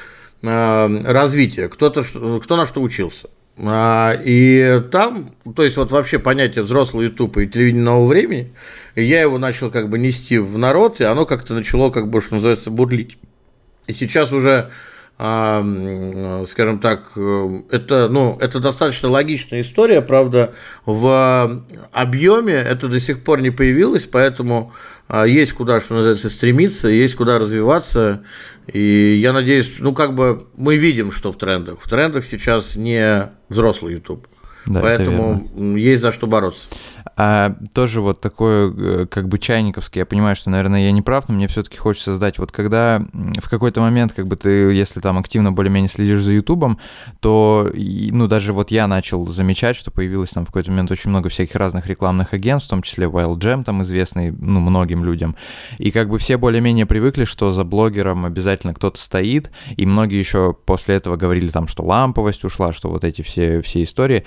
э, 0.41 1.11
развития. 1.11 1.67
Кто-то, 1.67 2.03
кто 2.03 2.55
на 2.55 2.65
что 2.65 2.81
учился. 2.81 3.29
А, 3.63 4.19
и 4.23 4.81
там, 4.91 5.35
то 5.55 5.63
есть 5.63 5.77
вот 5.77 5.91
вообще 5.91 6.17
понятие 6.17 6.63
взрослого 6.63 7.03
YouTube 7.03 7.37
и 7.37 7.47
телевидения 7.47 7.83
нового 7.83 8.07
времени, 8.07 8.53
я 8.95 9.21
его 9.21 9.37
начал 9.37 9.69
как 9.69 9.89
бы 9.89 9.99
нести 9.99 10.39
в 10.39 10.57
народ, 10.57 10.99
и 10.99 11.03
оно 11.03 11.25
как-то 11.25 11.53
начало, 11.53 11.91
как 11.91 12.09
бы, 12.09 12.21
что 12.21 12.35
называется, 12.35 12.71
бурлить. 12.71 13.17
И 13.85 13.93
сейчас 13.93 14.31
уже, 14.31 14.71
а, 15.19 15.63
скажем 16.47 16.79
так, 16.79 17.11
это, 17.69 18.07
ну, 18.09 18.37
это 18.41 18.59
достаточно 18.59 19.09
логичная 19.09 19.61
история, 19.61 20.01
правда, 20.01 20.55
в 20.85 21.63
объеме 21.91 22.53
это 22.53 22.87
до 22.87 22.99
сих 22.99 23.23
пор 23.23 23.41
не 23.41 23.51
появилось, 23.51 24.05
поэтому 24.05 24.73
есть 25.25 25.53
куда, 25.53 25.81
что 25.81 25.95
называется, 25.95 26.29
стремиться, 26.29 26.87
есть 26.87 27.15
куда 27.15 27.37
развиваться. 27.37 28.23
И 28.71 29.19
я 29.21 29.33
надеюсь, 29.33 29.73
ну 29.79 29.93
как 29.93 30.15
бы 30.15 30.47
мы 30.55 30.77
видим, 30.77 31.11
что 31.11 31.31
в 31.31 31.37
трендах. 31.37 31.81
В 31.81 31.89
трендах 31.89 32.25
сейчас 32.25 32.75
не 32.75 33.29
взрослый 33.49 33.95
YouTube. 33.95 34.27
Да, 34.65 34.79
Поэтому 34.79 35.75
есть 35.75 36.01
за 36.01 36.11
что 36.11 36.27
бороться. 36.27 36.67
А 37.15 37.55
тоже 37.73 38.01
вот 38.01 38.21
такое, 38.21 38.71
э, 38.71 39.05
как 39.07 39.27
бы 39.27 39.37
чайниковский, 39.37 39.99
я 39.99 40.05
понимаю, 40.05 40.35
что, 40.35 40.49
наверное, 40.49 40.81
я 40.81 40.91
не 40.91 41.01
прав, 41.01 41.27
но 41.27 41.35
мне 41.35 41.47
все-таки 41.47 41.77
хочется 41.77 42.13
задать, 42.13 42.37
вот 42.39 42.51
когда 42.51 43.01
в 43.39 43.49
какой-то 43.49 43.81
момент, 43.81 44.13
как 44.13 44.27
бы 44.27 44.35
ты, 44.35 44.49
если 44.49 44.99
там 44.99 45.17
активно 45.17 45.51
более-менее 45.51 45.89
следишь 45.89 46.21
за 46.21 46.33
Ютубом, 46.33 46.79
то, 47.19 47.69
ну, 47.73 48.27
даже 48.27 48.53
вот 48.53 48.71
я 48.71 48.87
начал 48.87 49.27
замечать, 49.27 49.75
что 49.75 49.91
появилось 49.91 50.31
там 50.31 50.45
в 50.45 50.47
какой-то 50.47 50.71
момент 50.71 50.91
очень 50.91 51.09
много 51.09 51.29
всяких 51.29 51.55
разных 51.55 51.87
рекламных 51.87 52.33
агентств, 52.33 52.67
в 52.67 52.71
том 52.71 52.81
числе 52.81 53.07
Wild 53.07 53.37
Jam, 53.37 53.63
там 53.63 53.81
известный, 53.83 54.31
ну, 54.31 54.59
многим 54.59 55.03
людям, 55.03 55.35
и 55.77 55.91
как 55.91 56.09
бы 56.09 56.17
все 56.17 56.37
более-менее 56.37 56.85
привыкли, 56.85 57.25
что 57.25 57.51
за 57.51 57.63
блогером 57.63 58.25
обязательно 58.25 58.73
кто-то 58.73 58.99
стоит, 58.99 59.51
и 59.75 59.85
многие 59.85 60.19
еще 60.19 60.53
после 60.65 60.95
этого 60.95 61.15
говорили 61.15 61.49
там, 61.49 61.67
что 61.67 61.83
ламповость 61.83 62.43
ушла, 62.43 62.73
что 62.73 62.89
вот 62.89 63.03
эти 63.03 63.21
все, 63.21 63.61
все 63.61 63.83
истории, 63.83 64.25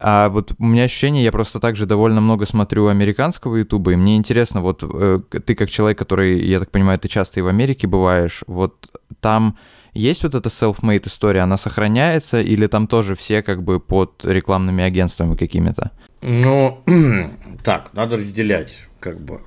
а 0.00 0.28
вот 0.28 0.52
у 0.58 0.64
меня 0.64 0.84
ощущение, 0.84 1.24
я 1.24 1.32
просто 1.32 1.60
также 1.60 1.86
довольно 1.86 2.20
много 2.20 2.46
смотрю 2.46 2.88
американского 2.88 3.56
ютуба, 3.56 3.92
и 3.92 3.96
мне 3.96 4.16
интересно, 4.16 4.60
вот 4.60 4.82
э, 4.82 5.20
ты 5.44 5.54
как 5.54 5.70
человек, 5.70 5.98
который, 5.98 6.44
я 6.44 6.60
так 6.60 6.70
понимаю, 6.70 6.98
ты 6.98 7.08
часто 7.08 7.40
и 7.40 7.42
в 7.42 7.48
Америке 7.48 7.86
бываешь, 7.86 8.42
вот 8.46 8.90
там 9.20 9.56
есть 9.92 10.24
вот 10.24 10.34
эта 10.34 10.48
self-made 10.48 11.06
история, 11.06 11.40
она 11.40 11.56
сохраняется, 11.56 12.40
или 12.40 12.66
там 12.66 12.86
тоже 12.88 13.14
все 13.14 13.42
как 13.42 13.62
бы 13.62 13.78
под 13.78 14.24
рекламными 14.24 14.82
агентствами 14.82 15.36
какими-то? 15.36 15.92
Ну, 16.20 16.82
так, 17.64 17.94
надо 17.94 18.16
разделять, 18.16 18.86
как 18.98 19.20
бы. 19.20 19.40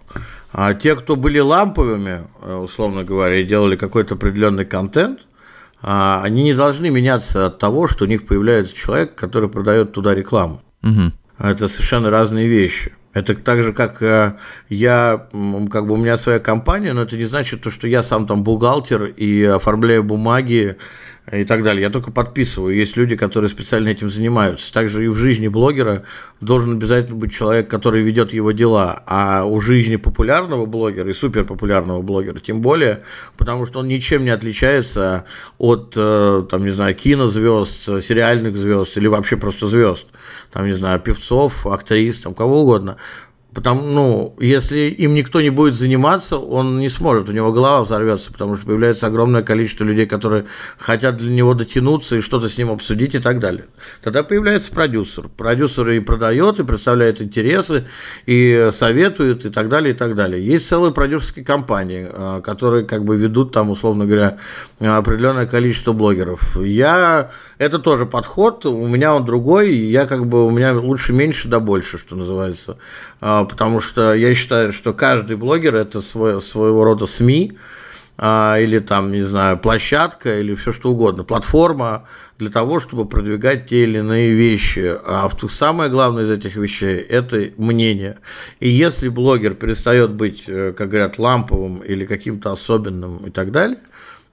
А 0.54 0.74
те, 0.74 0.96
кто 0.96 1.18
были 1.18 1.40
ламповыми, 1.40 2.22
э, 2.42 2.56
условно 2.56 3.04
говоря, 3.04 3.36
и 3.36 3.44
делали 3.44 3.76
какой-то 3.76 4.16
определенный 4.16 4.66
контент, 4.66 5.27
они 5.82 6.44
не 6.44 6.54
должны 6.54 6.90
меняться 6.90 7.46
от 7.48 7.60
того, 7.60 7.88
что 7.88 8.06
у 8.06 8.08
них 8.08 8.26
появляется 8.26 8.76
человек, 8.76 9.16
который 9.16 9.50
продает 9.50 9.94
туда 9.94 10.16
рекламу. 10.16 10.62
Угу. 10.84 11.12
Это 11.40 11.68
совершенно 11.68 12.10
разные 12.10 12.48
вещи. 12.48 12.94
Это 13.14 13.36
так 13.36 13.64
же, 13.64 13.74
как 13.74 14.02
э, 14.04 14.38
я, 14.70 15.28
как 15.72 15.88
бы 15.88 15.94
у 15.94 15.98
меня 15.98 16.18
своя 16.18 16.40
компания, 16.40 16.94
но 16.94 17.02
это 17.02 17.18
не 17.18 17.26
значит, 17.26 17.66
что 17.72 17.88
я 17.88 18.04
сам 18.04 18.28
там 18.28 18.44
бухгалтер 18.44 19.06
и 19.06 19.44
оформляю 19.44 20.04
бумаги 20.04 20.78
и 21.32 21.44
так 21.44 21.64
далее. 21.64 21.82
Я 21.82 21.90
только 21.90 22.12
подписываю. 22.12 22.76
Есть 22.76 22.96
люди, 22.96 23.16
которые 23.16 23.50
специально 23.50 23.90
этим 23.90 24.10
занимаются. 24.10 24.72
Также 24.72 25.04
и 25.04 25.08
в 25.08 25.18
жизни 25.18 25.50
блогера 25.50 26.04
должен 26.40 26.74
обязательно 26.74 27.18
быть 27.18 27.34
человек, 27.34 27.70
который 27.70 28.02
ведет 28.02 28.32
его 28.32 28.52
дела. 28.52 29.04
А 29.06 29.44
у 29.44 29.60
жизни 29.60 29.98
популярного 29.98 30.66
блогера 30.66 31.10
и 31.10 31.14
суперпопулярного 31.14 32.02
блогера 32.02 32.40
тем 32.40 32.62
более, 32.62 33.04
потому 33.36 33.66
что 33.66 33.80
он 33.80 33.88
ничем 33.88 34.24
не 34.24 34.30
отличается 34.30 35.26
от, 35.58 35.94
э, 35.98 36.46
там, 36.50 36.64
не 36.64 36.72
знаю, 36.72 36.96
кинозвезд, 36.96 38.02
сериальных 38.02 38.56
звезд 38.56 38.96
или 38.98 39.08
вообще 39.08 39.36
просто 39.36 39.68
звезд. 39.68 40.06
Там, 40.52 40.66
не 40.66 40.74
знаю, 40.74 41.00
певцов, 41.00 41.68
актрис, 41.68 42.20
там, 42.20 42.34
кого 42.34 42.62
угодно. 42.62 42.98
Потому, 43.58 43.82
ну, 43.82 44.36
если 44.40 44.82
им 44.82 45.16
никто 45.16 45.42
не 45.42 45.50
будет 45.50 45.80
заниматься, 45.80 46.38
он 46.38 46.78
не 46.78 46.90
сможет, 46.90 47.28
у 47.28 47.32
него 47.32 47.52
голова 47.52 47.82
взорвется, 47.82 48.32
потому 48.32 48.56
что 48.56 48.68
появляется 48.68 49.08
огромное 49.08 49.42
количество 49.42 49.84
людей, 49.84 50.06
которые 50.06 50.46
хотят 50.78 51.18
для 51.18 51.34
него 51.34 51.56
дотянуться 51.56 52.18
и 52.18 52.22
что-то 52.22 52.50
с 52.50 52.58
ним 52.60 52.70
обсудить 52.70 53.16
и 53.16 53.20
так 53.20 53.40
далее. 53.40 53.66
Тогда 54.04 54.22
появляется 54.22 54.72
продюсер. 54.72 55.30
Продюсер 55.30 55.90
и 55.90 56.00
продает, 56.00 56.60
и 56.60 56.64
представляет 56.64 57.20
интересы, 57.20 57.88
и 58.28 58.70
советует, 58.72 59.44
и 59.46 59.50
так 59.50 59.70
далее, 59.70 59.96
и 59.96 59.98
так 59.98 60.14
далее. 60.14 60.40
Есть 60.40 60.68
целые 60.68 60.94
продюсерские 60.94 61.44
компании, 61.44 62.08
а, 62.14 62.42
которые 62.42 62.86
как 62.86 63.06
бы 63.06 63.18
ведут 63.18 63.54
там, 63.54 63.72
условно 63.72 64.06
говоря, 64.06 64.38
определенное 64.80 65.48
количество 65.48 65.94
блогеров. 65.94 66.58
Я 66.62 67.32
это 67.58 67.80
тоже 67.80 68.06
подход, 68.06 68.68
у 68.68 68.88
меня 68.88 69.16
он 69.16 69.26
другой, 69.26 69.76
я 69.76 70.06
как 70.06 70.28
бы, 70.28 70.46
у 70.46 70.52
меня 70.52 70.74
лучше 70.74 71.12
меньше 71.12 71.48
да 71.48 71.60
больше, 71.60 71.98
что 71.98 72.16
называется. 72.16 72.78
Потому 73.48 73.82
что 73.82 74.14
я 74.14 74.34
считаю, 74.34 74.72
что 74.72 74.94
каждый 74.94 75.36
блогер– 75.36 75.76
это 75.78 76.02
свой, 76.02 76.42
своего 76.42 76.84
рода 76.84 77.06
СМИ, 77.06 77.58
а, 78.20 78.58
или 78.60 78.80
там, 78.80 79.12
не 79.12 79.22
знаю, 79.22 79.58
площадка, 79.60 80.40
или 80.40 80.56
все 80.56 80.72
что 80.72 80.92
угодно, 80.92 81.24
платформа 81.24 82.08
для 82.40 82.50
того, 82.50 82.80
чтобы 82.80 83.08
продвигать 83.08 83.68
те 83.68 83.84
или 83.84 84.00
иные 84.00 84.32
вещи. 84.32 84.96
А 85.06 85.30
самое 85.48 85.90
главное 85.90 86.24
из 86.24 86.32
этих 86.32 86.56
вещей– 86.56 86.98
это 87.10 87.50
мнение. 87.58 88.18
И 88.60 88.70
если 88.70 89.10
блогер 89.10 89.54
перестает 89.54 90.12
быть, 90.12 90.46
э, 90.48 90.74
как 90.76 90.90
говорят, 90.90 91.20
ламповым 91.20 91.80
или 91.80 92.06
каким-то 92.06 92.52
особенным 92.52 93.28
и 93.28 93.30
так 93.30 93.52
далее, 93.52 93.80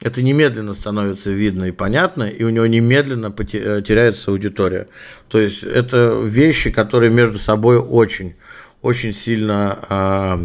это 0.01 0.23
немедленно 0.23 0.75
становится 0.75 1.31
видно 1.31 1.65
и 1.65 1.71
понятно, 1.71 2.25
и 2.25 2.43
у 2.45 2.51
него 2.51 2.67
немедленно 2.67 3.35
э, 3.37 3.83
теряется 3.87 4.31
аудитория. 4.31 4.89
То 5.29 5.39
есть 5.39 5.63
это 5.63 6.21
вещи, 6.23 6.71
которые 6.71 7.11
между 7.11 7.39
собой 7.39 7.79
очень 7.79 8.35
очень 8.85 9.15
сильно 9.15 9.79
э, 9.89 10.39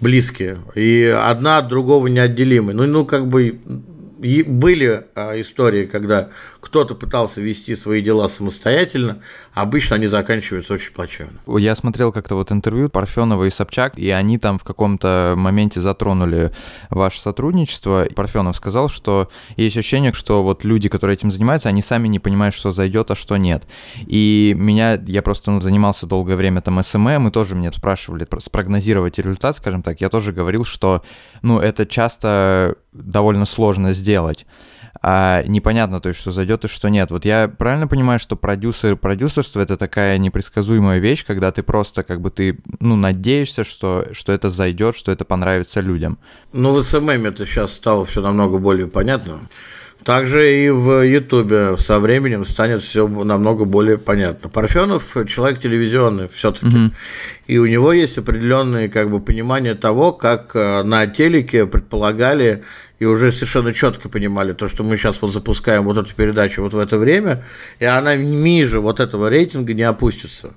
близкие. 0.00 0.58
И 0.74 1.04
одна 1.04 1.58
от 1.58 1.68
другого 1.68 2.08
неотделимы. 2.08 2.74
Ну, 2.74 2.86
ну, 2.86 3.06
как 3.06 3.28
бы 3.28 3.60
были 4.18 5.06
а, 5.14 5.40
истории, 5.40 5.86
когда 5.86 6.30
кто-то 6.60 6.94
пытался 6.94 7.40
вести 7.40 7.76
свои 7.76 8.02
дела 8.02 8.28
самостоятельно, 8.28 9.22
обычно 9.54 9.96
они 9.96 10.06
заканчиваются 10.06 10.74
очень 10.74 10.92
плачевно. 10.92 11.38
Я 11.58 11.74
смотрел 11.76 12.12
как-то 12.12 12.34
вот 12.34 12.52
интервью 12.52 12.90
Парфенова 12.90 13.44
и 13.44 13.50
Собчак, 13.50 13.96
и 13.96 14.10
они 14.10 14.38
там 14.38 14.58
в 14.58 14.64
каком-то 14.64 15.34
моменте 15.36 15.80
затронули 15.80 16.50
ваше 16.90 17.20
сотрудничество. 17.20 18.06
Парфенов 18.14 18.56
сказал, 18.56 18.88
что 18.88 19.30
есть 19.56 19.76
ощущение, 19.76 20.12
что 20.12 20.42
вот 20.42 20.64
люди, 20.64 20.88
которые 20.88 21.14
этим 21.14 21.30
занимаются, 21.30 21.68
они 21.68 21.80
сами 21.80 22.08
не 22.08 22.18
понимают, 22.18 22.54
что 22.54 22.72
зайдет, 22.72 23.10
а 23.10 23.16
что 23.16 23.36
нет. 23.36 23.66
И 23.98 24.54
меня, 24.56 25.00
я 25.06 25.22
просто 25.22 25.50
ну, 25.50 25.60
занимался 25.60 26.06
долгое 26.06 26.36
время 26.36 26.60
там 26.60 26.82
SMM, 26.82 27.28
и 27.28 27.30
тоже 27.30 27.54
мне 27.54 27.72
спрашивали 27.72 28.26
спрогнозировать 28.40 29.18
результат, 29.18 29.56
скажем 29.56 29.82
так. 29.82 30.00
Я 30.00 30.08
тоже 30.08 30.32
говорил, 30.32 30.64
что 30.64 31.02
ну, 31.42 31.60
это 31.60 31.86
часто 31.86 32.76
довольно 32.92 33.46
сложно 33.46 33.92
сделать. 33.92 34.46
а 35.00 35.44
непонятно, 35.46 36.00
то 36.00 36.08
есть, 36.08 36.20
что 36.20 36.32
зайдет 36.32 36.64
и 36.64 36.68
что 36.68 36.88
нет. 36.88 37.10
Вот 37.10 37.24
я 37.24 37.48
правильно 37.48 37.86
понимаю, 37.86 38.18
что 38.18 38.36
продюсер 38.36 38.96
продюсерство— 38.96 39.60
это 39.62 39.76
такая 39.76 40.18
непредсказуемая 40.18 40.98
вещь, 40.98 41.24
когда 41.24 41.52
ты 41.52 41.62
просто 41.62 42.02
как 42.02 42.20
бы 42.20 42.30
ты, 42.30 42.58
ну, 42.80 42.96
надеешься, 42.96 43.64
что, 43.64 44.06
что 44.12 44.32
это 44.32 44.50
зайдет, 44.50 44.96
что 44.96 45.12
это 45.12 45.24
понравится 45.24 45.80
людям. 45.80 46.18
Ну, 46.52 46.72
в 46.74 46.82
SMM 46.82 47.26
это 47.26 47.46
сейчас 47.46 47.72
стало 47.72 48.04
все 48.04 48.20
намного 48.20 48.58
более 48.58 48.88
понятно. 48.88 49.40
Также 50.08 50.64
и 50.64 50.70
в 50.70 51.04
Ютубе 51.06 51.76
со 51.76 52.00
временем 52.00 52.46
станет 52.46 52.82
все 52.82 53.06
намного 53.06 53.66
более 53.66 53.98
понятно. 53.98 54.48
Парфенов 54.48 55.14
человек 55.26 55.60
телевизионный 55.60 56.28
все-таки, 56.28 56.66
угу. 56.74 56.90
и 57.46 57.58
у 57.58 57.66
него 57.66 57.92
есть 57.92 58.16
определенное 58.16 58.88
как 58.88 59.10
бы 59.10 59.20
понимание 59.20 59.74
того, 59.74 60.14
как 60.14 60.56
э, 60.56 60.82
на 60.82 61.06
телеке 61.08 61.66
предполагали 61.66 62.64
и 62.98 63.04
уже 63.04 63.30
совершенно 63.32 63.74
четко 63.74 64.08
понимали 64.08 64.54
то, 64.54 64.66
что 64.66 64.82
мы 64.82 64.96
сейчас 64.96 65.20
вот 65.20 65.34
запускаем 65.34 65.84
вот 65.84 65.98
эту 65.98 66.14
передачу 66.14 66.62
вот 66.62 66.72
в 66.72 66.78
это 66.78 66.96
время, 66.96 67.44
и 67.78 67.84
она 67.84 68.16
ниже 68.16 68.80
вот 68.80 69.00
этого 69.00 69.28
рейтинга 69.28 69.74
не 69.74 69.82
опустится. 69.82 70.54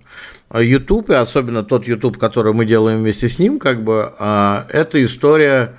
YouTube, 0.58 1.10
и 1.10 1.16
особенно 1.16 1.64
тот 1.64 1.86
YouTube, 1.86 2.18
который 2.18 2.54
мы 2.54 2.66
делаем 2.66 3.00
вместе 3.00 3.28
с 3.28 3.38
ним, 3.38 3.60
как 3.60 3.84
бы, 3.84 4.14
а, 4.18 4.66
это 4.70 5.04
история 5.04 5.74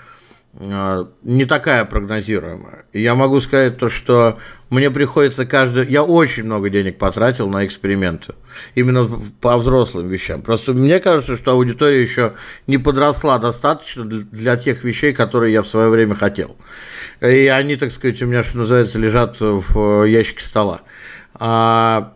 не 0.54 1.44
такая 1.46 1.84
прогнозируемая. 1.86 2.84
Я 2.92 3.14
могу 3.14 3.40
сказать 3.40 3.78
то, 3.78 3.88
что 3.88 4.38
мне 4.68 4.90
приходится 4.90 5.46
каждый... 5.46 5.88
Я 5.88 6.02
очень 6.02 6.44
много 6.44 6.68
денег 6.68 6.98
потратил 6.98 7.48
на 7.48 7.64
эксперименты. 7.64 8.34
Именно 8.74 9.08
по 9.40 9.56
взрослым 9.56 10.08
вещам. 10.08 10.42
Просто 10.42 10.74
мне 10.74 11.00
кажется, 11.00 11.36
что 11.36 11.52
аудитория 11.52 12.00
еще 12.00 12.34
не 12.66 12.76
подросла 12.76 13.38
достаточно 13.38 14.04
для 14.04 14.56
тех 14.56 14.84
вещей, 14.84 15.14
которые 15.14 15.54
я 15.54 15.62
в 15.62 15.66
свое 15.66 15.88
время 15.88 16.14
хотел. 16.14 16.56
И 17.22 17.46
они, 17.48 17.76
так 17.76 17.90
сказать, 17.90 18.20
у 18.20 18.26
меня, 18.26 18.42
что 18.42 18.58
называется, 18.58 18.98
лежат 18.98 19.38
в 19.40 20.04
ящике 20.04 20.44
стола. 20.44 20.82
А 21.34 22.12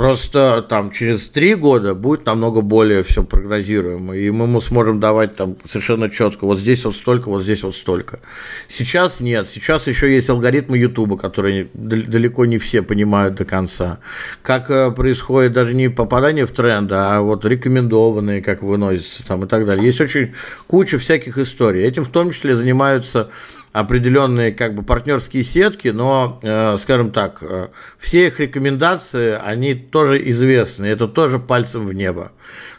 Просто 0.00 0.64
там 0.66 0.92
через 0.92 1.28
три 1.28 1.54
года 1.54 1.94
будет 1.94 2.24
намного 2.24 2.62
более 2.62 3.02
все 3.02 3.22
прогнозируемо, 3.22 4.16
и 4.16 4.30
мы 4.30 4.58
сможем 4.62 4.98
давать 4.98 5.36
там 5.36 5.58
совершенно 5.68 6.08
четко, 6.08 6.46
вот 6.46 6.58
здесь 6.58 6.86
вот 6.86 6.96
столько, 6.96 7.28
вот 7.28 7.42
здесь 7.42 7.62
вот 7.62 7.76
столько. 7.76 8.20
Сейчас 8.66 9.20
нет, 9.20 9.46
сейчас 9.46 9.88
еще 9.88 10.10
есть 10.10 10.30
алгоритмы 10.30 10.78
Ютуба, 10.78 11.18
которые 11.18 11.68
далеко 11.74 12.46
не 12.46 12.56
все 12.56 12.80
понимают 12.80 13.34
до 13.34 13.44
конца. 13.44 13.98
Как 14.40 14.70
э, 14.70 14.90
происходит 14.90 15.52
даже 15.52 15.74
не 15.74 15.90
попадание 15.90 16.46
в 16.46 16.52
тренды, 16.52 16.94
а 16.94 17.20
вот 17.20 17.44
рекомендованные, 17.44 18.40
как 18.40 18.62
выносятся 18.62 19.22
там 19.26 19.44
и 19.44 19.48
так 19.48 19.66
далее. 19.66 19.84
Есть 19.84 20.00
очень 20.00 20.32
куча 20.66 20.98
всяких 20.98 21.36
историй. 21.36 21.82
Этим 21.82 22.04
в 22.04 22.08
том 22.08 22.30
числе 22.30 22.56
занимаются 22.56 23.28
определенные 23.72 24.52
как 24.52 24.74
бы 24.74 24.82
партнерские 24.82 25.44
сетки, 25.44 25.88
но, 25.88 26.40
э, 26.42 26.76
скажем 26.78 27.12
так, 27.12 27.42
э, 27.42 27.68
все 27.98 28.26
их 28.26 28.40
рекомендации, 28.40 29.38
они 29.42 29.74
тоже 29.74 30.28
известны, 30.30 30.86
это 30.86 31.06
тоже 31.06 31.38
пальцем 31.38 31.86
в 31.86 31.92
небо. 31.92 32.32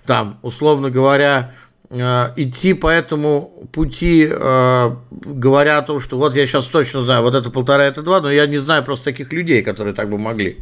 Там, 0.06 0.40
условно 0.42 0.90
говоря, 0.90 1.54
э, 1.90 2.34
идти 2.36 2.74
по 2.74 2.88
этому 2.88 3.70
пути, 3.72 4.28
говоря 4.28 5.78
о 5.78 5.82
том, 5.82 6.00
что 6.00 6.18
вот 6.18 6.36
я 6.36 6.46
сейчас 6.46 6.68
точно 6.68 7.02
знаю, 7.02 7.22
вот 7.22 7.36
это 7.36 7.50
полтора, 7.50 7.86
это 7.86 8.02
два, 8.02 8.20
но 8.20 8.30
я 8.30 8.46
не 8.46 8.58
знаю 8.58 8.84
просто 8.84 9.06
таких 9.06 9.32
людей, 9.32 9.62
которые 9.62 9.94
так 9.94 10.10
бы 10.10 10.18
могли. 10.18 10.58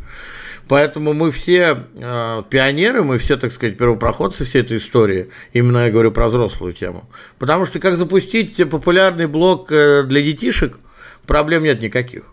Поэтому 0.70 1.14
мы 1.14 1.32
все 1.32 1.88
э, 1.98 2.44
пионеры, 2.48 3.04
мы 3.04 3.18
все, 3.18 3.38
так 3.38 3.52
сказать, 3.52 3.76
первопроходцы 3.76 4.46
всей 4.46 4.62
этой 4.62 4.78
истории. 4.78 5.32
Именно 5.52 5.86
я 5.86 5.92
говорю 5.92 6.12
про 6.12 6.28
взрослую 6.28 6.74
тему. 6.74 7.10
Потому 7.40 7.66
что 7.66 7.80
как 7.80 7.98
запустить 7.98 8.70
популярный 8.70 9.26
блог 9.26 9.72
э, 9.72 10.04
для 10.04 10.22
детишек, 10.22 10.78
проблем 11.26 11.64
нет 11.64 11.82
никаких. 11.82 12.26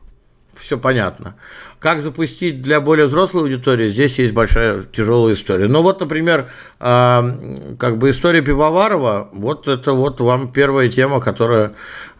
Все 0.58 0.78
понятно. 0.78 1.36
Как 1.78 2.02
запустить 2.02 2.62
для 2.62 2.80
более 2.80 3.06
взрослой 3.06 3.42
аудитории, 3.42 3.88
здесь 3.88 4.18
есть 4.18 4.32
большая 4.32 4.82
тяжелая 4.82 5.34
история. 5.34 5.68
Ну 5.68 5.82
вот, 5.82 6.00
например, 6.00 6.48
э, 6.80 7.74
как 7.78 7.98
бы 7.98 8.10
история 8.10 8.42
Пивоварова, 8.42 9.28
вот 9.32 9.68
это 9.68 9.92
вот 9.92 10.20
вам 10.20 10.52
первая 10.52 10.88
тема, 10.88 11.20
которая 11.20 11.72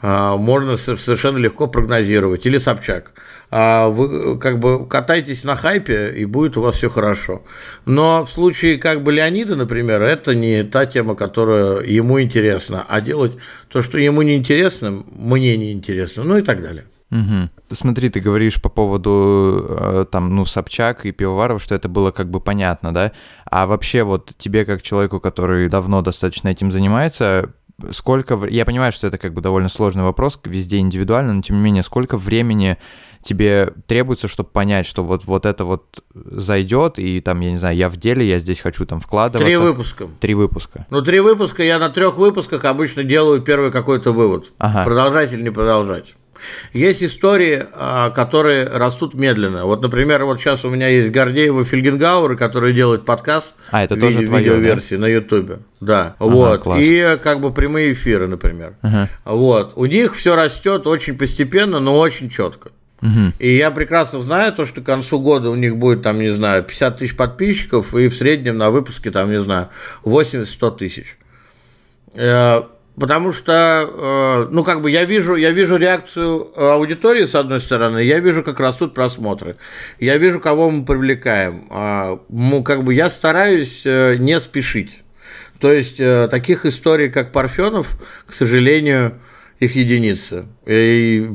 э, 0.03 0.37
можно 0.37 0.77
совершенно 0.77 1.39
легко 1.39 1.67
прогнозировать. 1.67 2.47
Или 2.47 2.59
Собчак 2.59 3.13
а 3.51 3.89
вы 3.89 4.39
как 4.39 4.59
бы 4.59 4.87
катайтесь 4.89 5.45
на 5.45 5.57
хайпе, 5.57 6.13
и 6.17 6.25
будет 6.25 6.57
у 6.57 6.63
вас 6.63 6.77
все 6.77 6.91
хорошо. 6.91 7.43
Но 7.85 8.25
в 8.25 8.31
случае 8.31 8.79
как 8.79 9.03
бы 9.03 9.13
Леонида, 9.13 9.57
например, 9.57 10.03
это 10.03 10.35
не 10.35 10.65
та 10.65 10.87
тема, 10.87 11.15
которая 11.15 11.83
ему 11.83 12.21
интересна, 12.21 12.85
а 12.89 13.01
делать 13.01 13.33
то, 13.69 13.83
что 13.83 13.99
ему 13.99 14.23
не 14.23 14.37
интересно, 14.37 15.05
мне 15.11 15.57
не 15.57 15.73
интересно, 15.73 16.25
ну 16.25 16.39
и 16.39 16.43
так 16.43 16.63
далее. 16.63 16.87
Угу. 17.11 17.51
Смотри, 17.71 18.09
ты 18.09 18.21
говоришь 18.21 18.61
по 18.61 18.69
поводу 18.69 19.65
э, 19.69 20.07
там, 20.11 20.35
ну, 20.35 20.45
Собчак 20.45 21.07
и 21.07 21.13
Пивоваров, 21.13 21.63
что 21.63 21.75
это 21.75 21.89
было 21.89 22.11
как 22.11 22.31
бы 22.31 22.41
понятно, 22.41 22.93
да? 22.93 23.13
А 23.45 23.67
вообще 23.67 24.03
вот 24.03 24.33
тебе 24.37 24.65
как 24.65 24.83
человеку, 24.83 25.21
который 25.21 25.69
давно 25.69 26.03
достаточно 26.03 26.49
этим 26.49 26.73
занимается, 26.73 27.51
сколько... 27.93 28.47
Я 28.47 28.65
понимаю, 28.65 28.93
что 28.93 29.07
это 29.07 29.19
как 29.19 29.35
бы 29.35 29.41
довольно 29.41 29.69
сложный 29.69 30.03
вопрос, 30.03 30.41
везде 30.45 30.79
индивидуально, 30.79 31.35
но 31.35 31.43
тем 31.43 31.57
не 31.57 31.63
менее, 31.63 31.83
сколько 31.85 32.17
времени 32.17 32.77
тебе 33.23 33.73
требуется, 33.87 34.29
чтобы 34.29 34.51
понять, 34.51 34.87
что 34.87 35.05
вот, 35.05 35.25
вот 35.27 35.47
это 35.47 35.65
вот 35.65 36.03
зайдет, 36.15 36.99
и 36.99 37.21
там, 37.21 37.41
я 37.41 37.53
не 37.53 37.59
знаю, 37.59 37.77
я 37.77 37.89
в 37.89 37.97
деле, 37.97 38.27
я 38.27 38.39
здесь 38.39 38.61
хочу 38.61 38.87
там 38.87 39.01
вкладываться. 39.01 39.47
Три 39.47 39.57
выпуска. 39.57 40.09
Три 40.21 40.35
выпуска. 40.35 40.87
Ну, 40.91 41.03
три 41.03 41.21
выпуска, 41.21 41.63
я 41.63 41.79
на 41.79 41.91
трех 41.91 42.17
выпусках 42.17 42.65
обычно 42.65 43.05
делаю 43.05 43.43
первый 43.43 43.71
какой-то 43.71 44.13
вывод. 44.13 44.53
Ага. 44.59 44.85
Продолжать 44.85 45.33
или 45.33 45.43
не 45.43 45.51
продолжать. 45.51 46.15
Есть 46.73 47.03
истории, 47.03 47.65
а, 47.73 48.11
которые 48.11 48.65
растут 48.65 49.15
медленно. 49.15 49.65
Вот, 49.65 49.83
например, 49.83 50.25
вот 50.25 50.41
сейчас 50.41 50.65
у 50.65 50.71
меня 50.71 50.89
есть 50.89 51.11
Гордеева 51.11 51.65
Фельгенгауэр, 51.65 52.37
который 52.37 52.73
делает 52.73 53.05
подкаст. 53.05 53.55
А, 53.71 53.85
это 53.85 53.97
тоже 53.97 54.19
видео, 54.19 54.29
твое, 54.29 54.45
видеоверсии 54.45 54.97
да? 54.97 55.01
на 55.03 55.07
Ютубе. 55.07 55.59
Да, 55.81 56.17
ага, 56.19 56.31
вот. 56.31 56.61
Класс. 56.63 56.81
И 56.83 57.19
как 57.23 57.41
бы 57.41 57.53
прямые 57.53 57.93
эфиры, 57.93 58.27
например. 58.27 58.75
Ага. 58.83 59.09
Вот. 59.25 59.73
У 59.77 59.87
них 59.87 60.17
все 60.17 60.35
растет 60.37 60.87
очень 60.87 61.17
постепенно, 61.17 61.81
но 61.81 61.99
очень 61.99 62.31
четко. 62.31 62.71
Угу. 63.03 63.35
И 63.39 63.57
я 63.57 63.71
прекрасно 63.71 64.23
знаю 64.23 64.53
то, 64.53 64.65
что 64.65 64.81
к 64.81 64.85
концу 64.85 65.21
года 65.21 65.51
у 65.51 65.55
них 65.55 65.77
будет, 65.77 66.03
там, 66.03 66.19
не 66.19 66.31
знаю, 66.31 66.65
50 66.65 66.99
тысяч 66.99 67.17
подписчиков, 67.17 67.95
и 67.95 68.09
в 68.09 68.17
среднем 68.17 68.57
на 68.57 68.71
выпуске, 68.71 69.11
там, 69.11 69.31
не 69.31 69.41
знаю, 69.41 69.69
80-100 70.05 70.77
тысяч. 70.79 71.17
Э, 72.97 73.01
потому 73.01 73.33
что, 73.33 73.89
э, 73.89 74.49
ну, 74.51 74.65
как 74.65 74.81
бы 74.81 74.91
я 74.91 75.05
вижу, 75.05 75.37
я 75.37 75.51
вижу 75.51 75.77
реакцию 75.77 76.49
аудитории, 76.57 77.25
с 77.25 77.35
одной 77.35 77.61
стороны, 77.61 78.03
я 78.03 78.19
вижу, 78.21 78.43
как 78.43 78.61
растут 78.61 78.95
просмотры, 78.95 79.57
я 80.01 80.17
вижу, 80.17 80.41
кого 80.41 80.71
мы 80.71 80.85
привлекаем. 80.85 81.69
Ну, 82.29 82.63
как 82.63 82.85
бы 82.85 82.95
я 82.95 83.11
стараюсь 83.11 83.85
не 83.85 84.41
спешить. 84.41 85.03
То 85.59 85.73
есть, 85.73 85.97
таких 85.97 86.67
историй, 86.67 87.09
как 87.09 87.33
Парфенов, 87.33 87.99
к 88.27 88.35
сожалению, 88.35 89.19
их 89.59 89.75
единицы. 89.75 90.45
И 90.67 91.31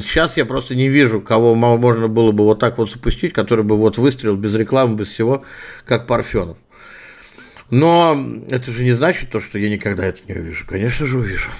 сейчас 0.00 0.36
я 0.36 0.44
просто 0.44 0.74
не 0.74 0.88
вижу, 0.88 1.20
кого 1.20 1.54
можно 1.54 2.08
было 2.08 2.32
бы 2.32 2.44
вот 2.44 2.58
так 2.58 2.78
вот 2.78 2.90
запустить, 2.90 3.32
который 3.32 3.64
бы 3.64 3.76
вот 3.76 3.96
выстрелил 3.96 4.36
без 4.36 4.54
рекламы, 4.54 4.96
без 4.96 5.08
всего, 5.08 5.44
как 5.84 6.08
Парфенов. 6.08 6.56
Но 7.70 8.18
это 8.48 8.70
же 8.70 8.84
не 8.84 8.92
значит 8.92 9.30
то, 9.30 9.40
что 9.40 9.58
я 9.58 9.70
никогда 9.70 10.04
это 10.04 10.20
не 10.26 10.34
увижу. 10.34 10.66
Конечно 10.66 11.06
же, 11.06 11.18
увижу. 11.18 11.50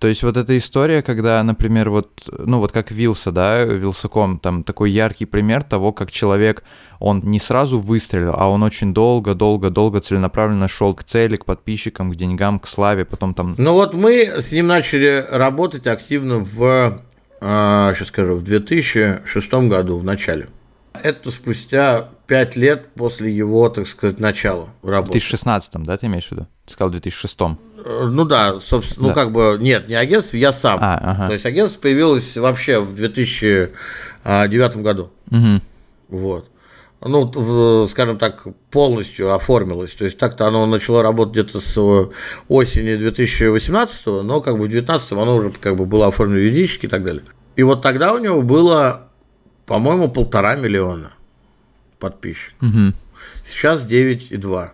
То 0.00 0.08
есть 0.08 0.22
вот 0.22 0.38
эта 0.38 0.56
история, 0.56 1.02
когда, 1.02 1.42
например, 1.42 1.90
вот, 1.90 2.22
ну 2.38 2.58
вот 2.58 2.72
как 2.72 2.90
Вилса, 2.90 3.32
да, 3.32 3.64
Вилсаком, 3.64 4.38
там 4.38 4.64
такой 4.64 4.90
яркий 4.90 5.26
пример 5.26 5.62
того, 5.62 5.92
как 5.92 6.10
человек, 6.10 6.64
он 7.00 7.20
не 7.22 7.38
сразу 7.38 7.78
выстрелил, 7.78 8.34
а 8.34 8.48
он 8.48 8.62
очень 8.62 8.94
долго, 8.94 9.34
долго, 9.34 9.68
долго 9.68 10.00
целенаправленно 10.00 10.68
шел 10.68 10.94
к 10.94 11.04
цели, 11.04 11.36
к 11.36 11.44
подписчикам, 11.44 12.12
к 12.12 12.16
деньгам, 12.16 12.60
к 12.60 12.66
славе, 12.66 13.04
потом 13.04 13.34
там... 13.34 13.54
Ну 13.58 13.74
вот 13.74 13.92
мы 13.92 14.40
с 14.40 14.52
ним 14.52 14.68
начали 14.68 15.26
работать 15.30 15.86
активно 15.86 16.38
в, 16.38 17.02
сейчас 17.40 18.08
скажу, 18.08 18.36
в 18.36 18.42
2006 18.42 19.52
году, 19.52 19.98
в 19.98 20.04
начале. 20.04 20.48
Это 20.94 21.30
спустя 21.30 22.08
пять 22.30 22.54
лет 22.54 22.86
после 22.94 23.28
его, 23.28 23.68
так 23.70 23.88
сказать, 23.88 24.20
начала 24.20 24.68
работы. 24.84 25.10
В 25.10 25.12
2016, 25.14 25.72
да, 25.78 25.98
ты 25.98 26.06
имеешь 26.06 26.28
в 26.28 26.30
виду? 26.30 26.46
Ты 26.64 26.74
сказал 26.74 26.90
в 26.90 26.92
2006. 26.92 27.40
Э, 27.40 28.08
ну 28.08 28.24
да, 28.24 28.60
собственно, 28.60 29.08
ну, 29.08 29.12
да. 29.12 29.14
ну 29.14 29.20
как 29.20 29.32
бы, 29.32 29.58
нет, 29.60 29.88
не 29.88 29.96
агентство, 29.96 30.36
я 30.36 30.52
сам. 30.52 30.78
А, 30.80 30.96
ага. 31.02 31.26
То 31.26 31.32
есть 31.32 31.44
агентство 31.44 31.80
появилось 31.80 32.36
вообще 32.36 32.78
в 32.78 32.94
2009 32.94 34.76
году. 34.76 35.10
Угу. 35.32 35.60
Вот. 36.10 36.48
Ну, 37.00 37.88
скажем 37.88 38.16
так, 38.16 38.46
полностью 38.70 39.34
оформилось. 39.34 39.90
То 39.94 40.04
есть 40.04 40.16
так-то 40.16 40.46
оно 40.46 40.66
начало 40.66 41.02
работать 41.02 41.32
где-то 41.32 41.60
с 41.60 41.76
осени 42.46 42.94
2018, 42.94 44.06
но 44.06 44.40
как 44.40 44.52
бы 44.56 44.66
в 44.66 44.70
2019 44.70 45.12
оно 45.12 45.34
уже 45.34 45.50
как 45.50 45.74
бы 45.74 45.84
было 45.84 46.06
оформлено 46.06 46.38
юридически 46.38 46.86
и 46.86 46.88
так 46.88 47.04
далее. 47.04 47.24
И 47.56 47.64
вот 47.64 47.82
тогда 47.82 48.12
у 48.12 48.18
него 48.18 48.40
было, 48.40 49.08
по-моему, 49.66 50.08
полтора 50.08 50.54
миллиона 50.54 51.10
подписчиков. 52.00 52.68
Угу. 52.68 52.92
Сейчас 53.44 53.86
9,2. 53.86 54.70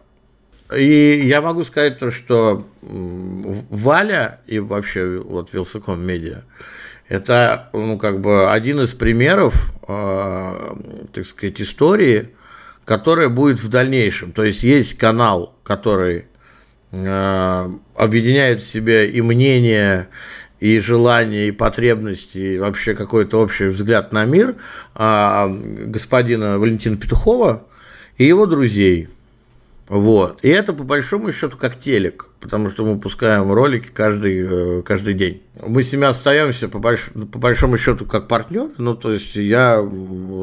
И 0.74 1.22
я 1.24 1.42
могу 1.42 1.62
сказать 1.62 1.98
то, 1.98 2.10
что 2.10 2.66
Валя 2.82 4.40
и 4.46 4.58
вообще 4.58 5.18
вот 5.18 5.52
Вилсаком 5.52 6.00
Медиа 6.00 6.42
Это, 7.08 7.68
ну, 7.72 7.98
как 7.98 8.20
бы 8.20 8.50
один 8.50 8.80
из 8.80 8.92
примеров, 8.92 9.72
э, 9.86 10.74
так 11.12 11.24
сказать, 11.24 11.60
истории, 11.60 12.30
которая 12.84 13.28
будет 13.28 13.60
в 13.60 13.68
дальнейшем. 13.68 14.32
То 14.32 14.42
есть 14.42 14.64
есть 14.64 14.98
канал, 14.98 15.54
который 15.62 16.26
э, 16.90 17.70
объединяет 17.94 18.62
в 18.62 18.66
себе 18.66 19.08
и 19.08 19.22
мнение, 19.22 20.08
и 20.60 20.78
желания, 20.80 21.48
и 21.48 21.52
потребности, 21.52 22.38
и 22.38 22.58
вообще 22.58 22.94
какой-то 22.94 23.40
общий 23.40 23.66
взгляд 23.66 24.12
на 24.12 24.24
мир 24.24 24.56
э, 24.94 25.48
господина 25.86 26.58
Валентина 26.58 26.96
Петухова 26.96 27.64
и 28.16 28.24
его 28.24 28.46
друзей. 28.46 29.08
Вот. 29.88 30.40
И 30.42 30.48
это 30.48 30.72
по 30.72 30.82
большому 30.82 31.30
счету 31.30 31.56
как 31.56 31.78
телек 31.78 32.30
потому 32.46 32.70
что 32.70 32.84
мы 32.84 32.94
выпускаем 32.94 33.50
ролики 33.52 33.88
каждый, 33.92 34.78
э, 34.78 34.82
каждый 34.82 35.14
день. 35.14 35.42
Мы 35.66 35.82
с 35.82 35.92
ними 35.92 36.06
остаемся 36.06 36.68
по, 36.68 36.78
больш, 36.78 37.08
по 37.32 37.38
большому 37.38 37.76
счету 37.76 38.04
как 38.04 38.28
партнер, 38.28 38.68
ну, 38.78 38.94
то 38.94 39.12
есть 39.12 39.34
я 39.34 39.76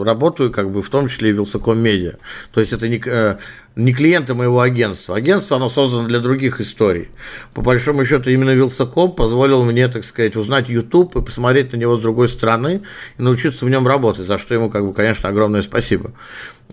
работаю 0.03 0.51
как 0.51 0.69
бы 0.69 0.81
в 0.81 0.89
том 0.89 1.07
числе 1.07 1.29
и 1.29 1.33
в 1.33 1.37
Вилсаком 1.37 1.79
Медиа. 1.79 2.15
То 2.51 2.59
есть 2.59 2.73
это 2.73 2.89
не, 2.89 3.01
э, 3.05 3.37
не 3.75 3.93
клиенты 3.93 4.33
моего 4.35 4.61
агентства. 4.61 5.15
Агентство, 5.15 5.57
оно 5.57 5.67
создано 5.67 6.07
для 6.07 6.19
других 6.19 6.61
историй. 6.61 7.09
По 7.53 7.61
большому 7.61 8.05
счету, 8.05 8.29
именно 8.29 8.51
Вилсаком 8.51 9.13
позволил 9.13 9.63
мне, 9.63 9.87
так 9.87 10.05
сказать, 10.05 10.35
узнать 10.35 10.69
YouTube 10.69 11.15
и 11.15 11.21
посмотреть 11.21 11.73
на 11.73 11.77
него 11.77 11.95
с 11.95 11.99
другой 11.99 12.27
стороны 12.27 12.81
и 13.17 13.21
научиться 13.21 13.65
в 13.65 13.69
нем 13.69 13.87
работать, 13.87 14.27
за 14.27 14.37
что 14.37 14.53
ему, 14.53 14.69
как 14.69 14.85
бы, 14.85 14.93
конечно, 14.93 15.29
огромное 15.29 15.63
спасибо. 15.63 16.11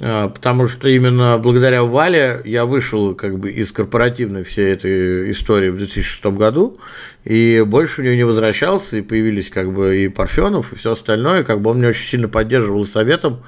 А, 0.02 0.28
потому 0.28 0.68
что 0.68 0.88
именно 0.88 1.38
благодаря 1.38 1.84
Вале 1.84 2.40
я 2.44 2.64
вышел 2.64 3.14
как 3.14 3.38
бы 3.38 3.50
из 3.50 3.72
корпоративной 3.72 4.44
всей 4.44 4.72
этой 4.72 5.30
истории 5.32 5.70
в 5.70 5.78
2006 5.78 6.24
году, 6.36 6.78
и 7.24 7.62
больше 7.66 8.00
у 8.00 8.04
него 8.04 8.14
не 8.14 8.24
возвращался, 8.24 8.98
и 8.98 9.02
появились 9.02 9.50
как 9.50 9.72
бы 9.72 10.04
и 10.04 10.08
Парфенов, 10.08 10.72
и 10.72 10.76
все 10.76 10.92
остальное, 10.92 11.44
как 11.44 11.60
бы 11.60 11.70
он 11.70 11.78
меня 11.78 11.88
очень 11.88 12.06
сильно 12.06 12.28
поддерживал 12.28 12.86
советом, 12.86 13.42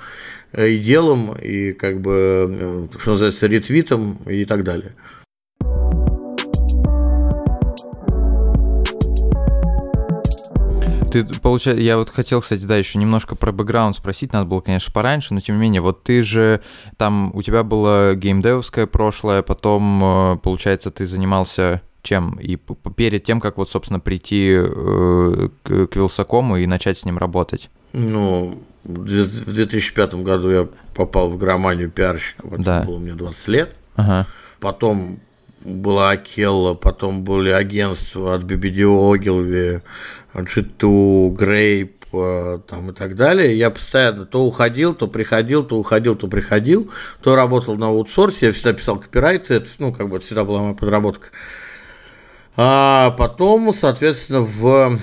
и 0.56 0.78
делом, 0.78 1.32
и 1.40 1.72
как 1.72 2.00
бы, 2.00 2.88
э, 2.92 2.98
что 2.98 3.12
называется, 3.12 3.46
ретвитом 3.46 4.18
и 4.26 4.44
так 4.44 4.64
далее. 4.64 4.94
Ты, 11.10 11.24
получается, 11.24 11.82
я 11.82 11.98
вот 11.98 12.08
хотел, 12.08 12.40
кстати, 12.40 12.64
да, 12.64 12.78
еще 12.78 12.98
немножко 12.98 13.36
про 13.36 13.52
бэкграунд 13.52 13.94
спросить, 13.94 14.32
надо 14.32 14.46
было, 14.46 14.62
конечно, 14.62 14.90
пораньше, 14.94 15.34
но 15.34 15.40
тем 15.40 15.56
не 15.56 15.60
менее, 15.60 15.82
вот 15.82 16.02
ты 16.04 16.22
же, 16.22 16.62
там, 16.96 17.32
у 17.34 17.42
тебя 17.42 17.64
было 17.64 18.14
геймдевское 18.14 18.86
прошлое, 18.86 19.42
потом, 19.42 20.02
э, 20.02 20.36
получается, 20.42 20.90
ты 20.90 21.04
занимался 21.06 21.82
чем? 22.02 22.38
И 22.40 22.56
перед 22.96 23.24
тем, 23.24 23.40
как 23.40 23.58
вот, 23.58 23.68
собственно, 23.68 24.00
прийти 24.00 24.54
э, 24.54 25.48
к, 25.62 25.86
к 25.86 25.96
Вилсакому 25.96 26.56
и 26.56 26.66
начать 26.66 26.98
с 26.98 27.04
ним 27.04 27.18
работать? 27.18 27.70
Ну, 27.92 28.58
в 28.84 29.52
2005 29.52 30.14
году 30.16 30.50
я 30.50 30.68
попал 30.94 31.30
в 31.30 31.38
громанию 31.38 31.90
пиарщиком, 31.90 32.54
это 32.54 32.62
да. 32.62 32.82
было 32.82 32.98
мне 32.98 33.14
20 33.14 33.48
лет. 33.48 33.74
Ага. 33.96 34.26
Потом 34.60 35.20
была 35.64 36.10
Акелла, 36.10 36.74
потом 36.74 37.22
были 37.22 37.50
агентства 37.50 38.34
от 38.34 38.42
BBD 38.42 38.82
Ogilvy, 38.82 39.82
G2, 40.34 41.36
Grape, 41.36 41.92
э, 42.12 42.58
там 42.68 42.90
и 42.90 42.92
так 42.92 43.16
далее. 43.16 43.56
Я 43.56 43.70
постоянно 43.70 44.26
то 44.26 44.44
уходил, 44.44 44.94
то 44.94 45.06
приходил, 45.06 45.64
то 45.64 45.76
уходил, 45.78 46.16
то 46.16 46.26
приходил, 46.26 46.90
то 47.22 47.36
работал 47.36 47.76
на 47.76 47.88
аутсорсе, 47.88 48.46
я 48.46 48.52
всегда 48.52 48.72
писал 48.72 48.98
копирайт, 48.98 49.50
это, 49.50 49.68
ну, 49.78 49.92
как 49.92 50.08
бы 50.08 50.16
это 50.16 50.26
всегда 50.26 50.44
была 50.44 50.62
моя 50.62 50.74
подработка. 50.74 51.28
А 52.56 53.12
потом, 53.12 53.72
соответственно, 53.72 54.42
в 54.42 54.98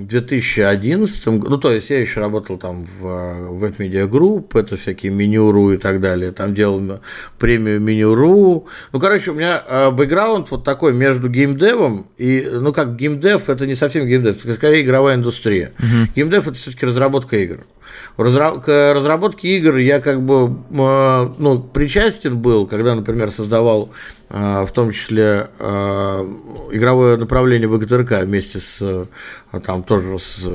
в 0.00 0.06
2011, 0.06 1.26
ну, 1.26 1.58
то 1.58 1.72
есть 1.72 1.90
я 1.90 2.00
еще 2.00 2.20
работал 2.20 2.56
там 2.56 2.86
в 2.98 3.04
Web 3.04 3.76
Media 3.78 4.08
Group, 4.08 4.58
это 4.58 4.76
всякие 4.76 5.12
меню.ру 5.12 5.72
и 5.72 5.76
так 5.76 6.00
далее, 6.00 6.32
там 6.32 6.54
делал 6.54 7.00
премию 7.38 7.80
меню.ру. 7.80 8.66
Ну, 8.92 9.00
короче, 9.00 9.30
у 9.30 9.34
меня 9.34 9.62
э, 9.68 9.90
бэкграунд 9.90 10.50
вот 10.50 10.64
такой 10.64 10.92
между 10.92 11.28
геймдевом 11.28 12.06
и, 12.16 12.48
ну, 12.50 12.72
как 12.72 12.96
геймдев, 12.96 13.48
это 13.50 13.66
не 13.66 13.74
совсем 13.74 14.06
геймдев, 14.06 14.44
это 14.44 14.54
скорее 14.54 14.82
игровая 14.82 15.16
индустрия. 15.16 15.72
Uh-huh. 15.78 16.08
Геймдев– 16.16 16.46
это 16.48 16.56
все 16.56 16.70
таки 16.70 16.86
разработка 16.86 17.36
игр. 17.36 17.66
К 18.16 18.94
разработке 18.94 19.56
игр 19.56 19.76
я 19.76 20.00
как 20.00 20.22
бы 20.22 20.48
ну, 20.70 21.70
причастен 21.72 22.38
был, 22.38 22.66
когда, 22.66 22.94
например, 22.94 23.30
создавал 23.30 23.90
в 24.30 24.68
том 24.72 24.92
числе 24.92 25.48
игровое 25.58 27.16
направление 27.16 27.68
ВГТРК 27.68 28.22
вместе 28.22 28.60
с, 28.60 29.06
там 29.64 29.82
тоже 29.82 30.18
с, 30.20 30.46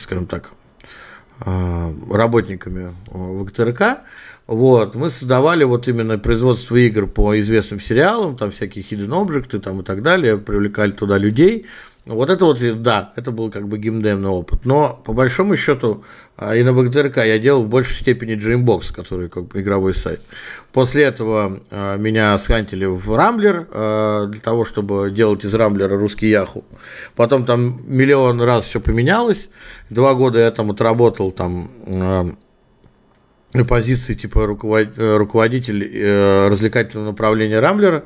скажем 0.00 0.26
так, 0.26 0.50
работниками 1.38 2.94
ВГТРК. 3.06 4.00
Вот, 4.48 4.96
мы 4.96 5.08
создавали 5.08 5.62
вот 5.62 5.86
именно 5.86 6.18
производство 6.18 6.74
игр 6.74 7.06
по 7.06 7.38
известным 7.40 7.78
сериалам, 7.78 8.36
там 8.36 8.50
всякие 8.50 8.84
hidden 8.84 9.08
objects 9.08 9.58
там 9.60 9.80
и 9.80 9.84
так 9.84 10.02
далее, 10.02 10.36
привлекали 10.36 10.90
туда 10.90 11.16
людей. 11.16 11.66
Вот 12.04 12.30
это 12.30 12.44
вот, 12.46 12.82
да, 12.82 13.12
это 13.14 13.30
был 13.30 13.48
как 13.50 13.68
бы 13.68 13.78
геймдевный 13.78 14.28
опыт. 14.28 14.64
Но 14.64 15.00
по 15.04 15.12
большому 15.12 15.54
счету 15.54 16.02
а, 16.36 16.56
и 16.56 16.64
на 16.64 16.72
ВГТРК 16.72 17.18
я 17.18 17.38
делал 17.38 17.62
в 17.62 17.68
большей 17.68 17.96
степени 17.96 18.34
Dreambox, 18.34 18.92
который 18.92 19.28
как 19.28 19.44
бы 19.44 19.60
игровой 19.60 19.94
сайт. 19.94 20.20
После 20.72 21.04
этого 21.04 21.60
а, 21.70 21.96
меня 21.96 22.36
схантили 22.38 22.86
в 22.86 23.14
Рамблер 23.14 23.68
а, 23.70 24.26
для 24.26 24.40
того, 24.40 24.64
чтобы 24.64 25.12
делать 25.12 25.44
из 25.44 25.54
Рамблера 25.54 25.96
русский 25.96 26.28
Яху. 26.28 26.64
Потом 27.14 27.44
там 27.44 27.80
миллион 27.86 28.40
раз 28.42 28.64
все 28.64 28.80
поменялось. 28.80 29.48
Два 29.88 30.14
года 30.14 30.40
я 30.40 30.50
там 30.50 30.72
отработал 30.72 31.30
там 31.30 31.70
позиции 33.68 34.14
типа 34.14 34.40
э, 34.40 35.16
руководитель 35.16 35.84
э, 35.84 36.48
развлекательного 36.48 37.10
направления 37.10 37.60
Рамблера. 37.60 38.04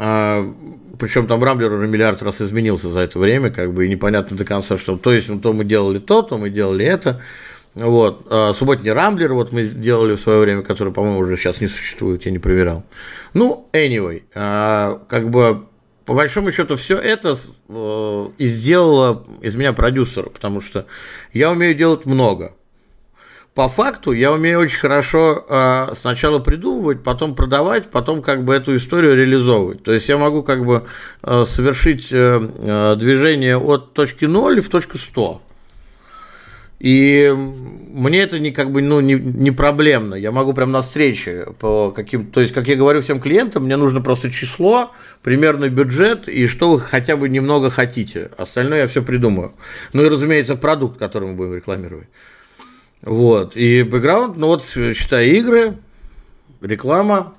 Причем 0.00 1.26
там 1.26 1.44
Рамблер 1.44 1.72
уже 1.72 1.86
миллиард 1.86 2.22
раз 2.22 2.40
изменился 2.40 2.90
за 2.90 3.00
это 3.00 3.18
время, 3.18 3.50
как 3.50 3.72
бы 3.74 3.86
и 3.86 3.88
непонятно 3.88 4.36
до 4.36 4.44
конца, 4.44 4.78
что 4.78 4.96
то 4.96 5.12
есть 5.12 5.28
ну, 5.28 5.40
то 5.40 5.52
мы 5.52 5.64
делали 5.64 5.98
то, 5.98 6.22
то 6.22 6.38
мы 6.38 6.48
делали 6.48 6.84
это. 6.84 7.22
Вот. 7.74 8.26
А 8.30 8.52
субботний 8.52 8.92
Рамблер 8.92 9.34
вот 9.34 9.52
мы 9.52 9.64
делали 9.64 10.14
в 10.14 10.20
свое 10.20 10.40
время, 10.40 10.62
который, 10.62 10.92
по-моему, 10.92 11.18
уже 11.18 11.36
сейчас 11.36 11.60
не 11.60 11.66
существует, 11.66 12.24
я 12.24 12.32
не 12.32 12.38
проверял. 12.38 12.84
Ну, 13.34 13.68
anyway, 13.72 14.22
а, 14.34 15.02
как 15.08 15.30
бы 15.30 15.66
по 16.04 16.14
большому 16.14 16.50
счету 16.50 16.76
все 16.76 16.96
это 16.96 17.36
э, 17.68 18.28
и 18.38 18.46
сделало 18.46 19.24
из 19.42 19.54
меня 19.54 19.72
продюсера, 19.72 20.28
потому 20.28 20.60
что 20.60 20.86
я 21.32 21.50
умею 21.50 21.74
делать 21.74 22.04
много 22.04 22.54
по 23.54 23.68
факту 23.68 24.12
я 24.12 24.32
умею 24.32 24.60
очень 24.60 24.78
хорошо 24.78 25.44
э, 25.48 25.94
сначала 25.94 26.38
придумывать, 26.38 27.02
потом 27.02 27.34
продавать, 27.34 27.90
потом 27.90 28.22
как 28.22 28.44
бы 28.44 28.54
эту 28.54 28.76
историю 28.76 29.16
реализовывать. 29.16 29.82
То 29.82 29.92
есть 29.92 30.08
я 30.08 30.18
могу 30.18 30.42
как 30.42 30.64
бы 30.64 30.86
э, 31.22 31.44
совершить 31.44 32.08
э, 32.12 32.96
движение 32.96 33.58
от 33.58 33.92
точки 33.92 34.24
0 34.24 34.60
в 34.60 34.68
точку 34.68 34.98
100. 34.98 35.42
И 36.80 37.30
мне 37.36 38.22
это 38.22 38.38
не 38.38 38.52
как 38.52 38.70
бы 38.70 38.80
ну, 38.80 39.00
не, 39.00 39.14
не 39.14 39.50
проблемно. 39.50 40.14
Я 40.14 40.32
могу 40.32 40.54
прям 40.54 40.72
на 40.72 40.80
встрече 40.80 41.48
по 41.58 41.90
каким 41.90 42.30
то 42.30 42.40
есть, 42.40 42.54
как 42.54 42.68
я 42.68 42.76
говорю 42.76 43.02
всем 43.02 43.20
клиентам, 43.20 43.64
мне 43.64 43.76
нужно 43.76 44.00
просто 44.00 44.30
число, 44.30 44.92
примерный 45.22 45.68
бюджет 45.68 46.26
и 46.26 46.46
что 46.46 46.70
вы 46.70 46.80
хотя 46.80 47.16
бы 47.18 47.28
немного 47.28 47.68
хотите. 47.68 48.30
Остальное 48.38 48.82
я 48.82 48.86
все 48.86 49.02
придумаю. 49.02 49.52
Ну 49.92 50.04
и, 50.04 50.08
разумеется, 50.08 50.56
продукт, 50.56 50.98
который 50.98 51.28
мы 51.28 51.34
будем 51.34 51.54
рекламировать. 51.54 52.08
Вот. 53.02 53.56
И 53.56 53.82
бэкграунд, 53.82 54.36
ну 54.36 54.48
вот, 54.48 54.64
считай, 54.64 55.28
игры, 55.30 55.76
реклама, 56.60 57.34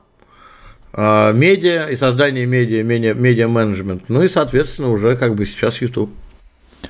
а, 0.93 1.31
медиа 1.31 1.87
и 1.89 1.95
создание 1.95 2.45
медиа, 2.45 2.83
медиа, 2.83 3.13
медиа-менеджмент. 3.13 4.09
Ну 4.09 4.23
и, 4.23 4.27
соответственно, 4.27 4.89
уже 4.89 5.15
как 5.15 5.35
бы 5.35 5.45
сейчас 5.45 5.81
YouTube. 5.81 6.11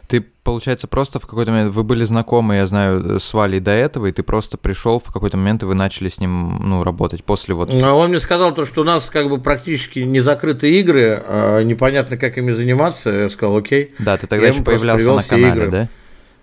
Ты, 0.07 0.21
получается, 0.21 0.87
просто 0.87 1.19
в 1.19 1.27
какой-то 1.27 1.51
момент, 1.51 1.73
вы 1.73 1.83
были 1.83 2.05
знакомы, 2.05 2.55
я 2.55 2.67
знаю, 2.67 3.19
с 3.19 3.33
Валей 3.33 3.59
до 3.59 3.71
этого, 3.71 4.07
и 4.07 4.11
ты 4.13 4.23
просто 4.23 4.57
пришел 4.57 4.99
в 4.99 5.11
какой-то 5.11 5.35
момент, 5.35 5.63
и 5.63 5.65
вы 5.65 5.75
начали 5.75 6.07
с 6.07 6.19
ним, 6.19 6.59
ну, 6.61 6.83
работать 6.83 7.23
после 7.25 7.53
вот... 7.53 7.73
Ну, 7.73 7.97
он 7.97 8.09
мне 8.09 8.21
сказал 8.21 8.53
то, 8.55 8.65
что 8.65 8.81
у 8.81 8.83
нас 8.85 9.09
как 9.09 9.29
бы 9.29 9.39
практически 9.39 9.99
не 9.99 10.21
закрытые 10.21 10.79
игры, 10.79 11.21
а 11.27 11.61
непонятно, 11.61 12.17
как 12.17 12.37
ими 12.37 12.53
заниматься, 12.53 13.09
я 13.09 13.29
сказал, 13.29 13.57
окей. 13.57 13.93
Да, 13.99 14.17
ты 14.17 14.27
тогда 14.27 14.47
я 14.47 14.53
еще 14.53 14.63
появлялся 14.63 15.13
на 15.13 15.23
канале, 15.23 15.61
игры. 15.61 15.71
да? 15.71 15.89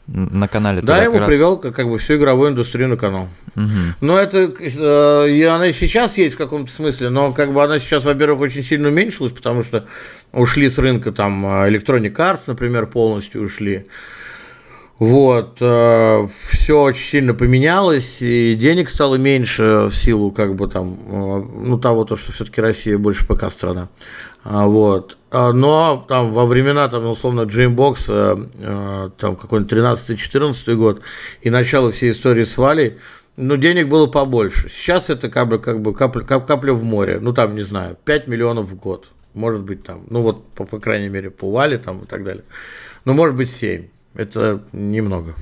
На 0.08 0.48
канале. 0.48 0.80
Да, 0.80 0.98
я 0.98 1.04
его 1.04 1.18
раз... 1.18 1.28
привел 1.28 1.58
как, 1.58 1.74
как 1.76 1.88
бы 1.88 1.98
всю 1.98 2.16
игровую 2.16 2.50
индустрию 2.50 2.88
на 2.88 2.96
канал. 2.96 3.28
Угу. 3.56 3.66
Но 4.00 4.18
это 4.18 4.50
э, 4.58 5.30
и 5.30 5.42
она 5.42 5.70
сейчас 5.72 6.16
есть 6.16 6.34
в 6.34 6.38
каком-то 6.38 6.72
смысле, 6.72 7.10
но 7.10 7.32
как 7.32 7.52
бы 7.52 7.62
она 7.62 7.78
сейчас, 7.78 8.04
во-первых, 8.04 8.40
очень 8.40 8.64
сильно 8.64 8.88
уменьшилась, 8.88 9.32
потому 9.32 9.62
что 9.62 9.86
ушли 10.32 10.70
с 10.70 10.78
рынка 10.78 11.12
там 11.12 11.44
Electronic 11.44 12.14
Arts, 12.14 12.44
например, 12.46 12.86
полностью 12.86 13.42
ушли. 13.42 13.86
Вот, 14.98 15.58
э, 15.60 16.26
все 16.50 16.82
очень 16.82 17.06
сильно 17.06 17.32
поменялось, 17.32 18.20
и 18.20 18.56
денег 18.56 18.90
стало 18.90 19.14
меньше 19.14 19.88
в 19.88 19.94
силу, 19.94 20.32
как 20.32 20.56
бы 20.56 20.66
там, 20.66 20.98
э, 21.06 21.42
ну, 21.66 21.78
того, 21.78 22.04
то, 22.04 22.16
что 22.16 22.32
все-таки 22.32 22.60
Россия 22.60 22.98
больше 22.98 23.24
пока 23.24 23.48
страна. 23.50 23.90
А, 24.42 24.66
вот. 24.66 25.16
А, 25.30 25.52
но 25.52 26.04
там 26.08 26.32
во 26.32 26.46
времена, 26.46 26.88
там, 26.88 27.06
условно, 27.06 27.42
Джеймбокса, 27.42 28.48
э, 28.54 29.10
там 29.16 29.36
какой-нибудь 29.36 29.72
13-14 29.72 30.74
год 30.74 31.00
и 31.42 31.50
начало 31.50 31.92
всей 31.92 32.10
истории 32.10 32.42
с 32.42 32.56
Валей, 32.56 32.98
ну, 33.36 33.56
денег 33.56 33.86
было 33.86 34.08
побольше. 34.08 34.68
Сейчас 34.68 35.10
это 35.10 35.28
как 35.28 35.46
бы, 35.46 35.60
как 35.60 35.80
бы 35.80 35.94
капля, 35.94 36.22
капля 36.22 36.72
в 36.72 36.82
море. 36.82 37.20
Ну, 37.20 37.32
там, 37.32 37.54
не 37.54 37.62
знаю, 37.62 37.96
5 38.04 38.26
миллионов 38.26 38.68
в 38.68 38.74
год. 38.74 39.10
Может 39.34 39.60
быть, 39.60 39.84
там, 39.84 40.06
ну, 40.10 40.22
вот, 40.22 40.44
по, 40.54 40.64
по 40.64 40.80
крайней 40.80 41.08
мере, 41.08 41.30
по 41.30 41.48
Вале 41.48 41.78
там 41.78 42.00
и 42.00 42.04
так 42.04 42.24
далее. 42.24 42.42
Ну, 43.04 43.12
может 43.12 43.36
быть, 43.36 43.48
7 43.48 43.86
это 44.18 44.64
немного. 44.72 45.34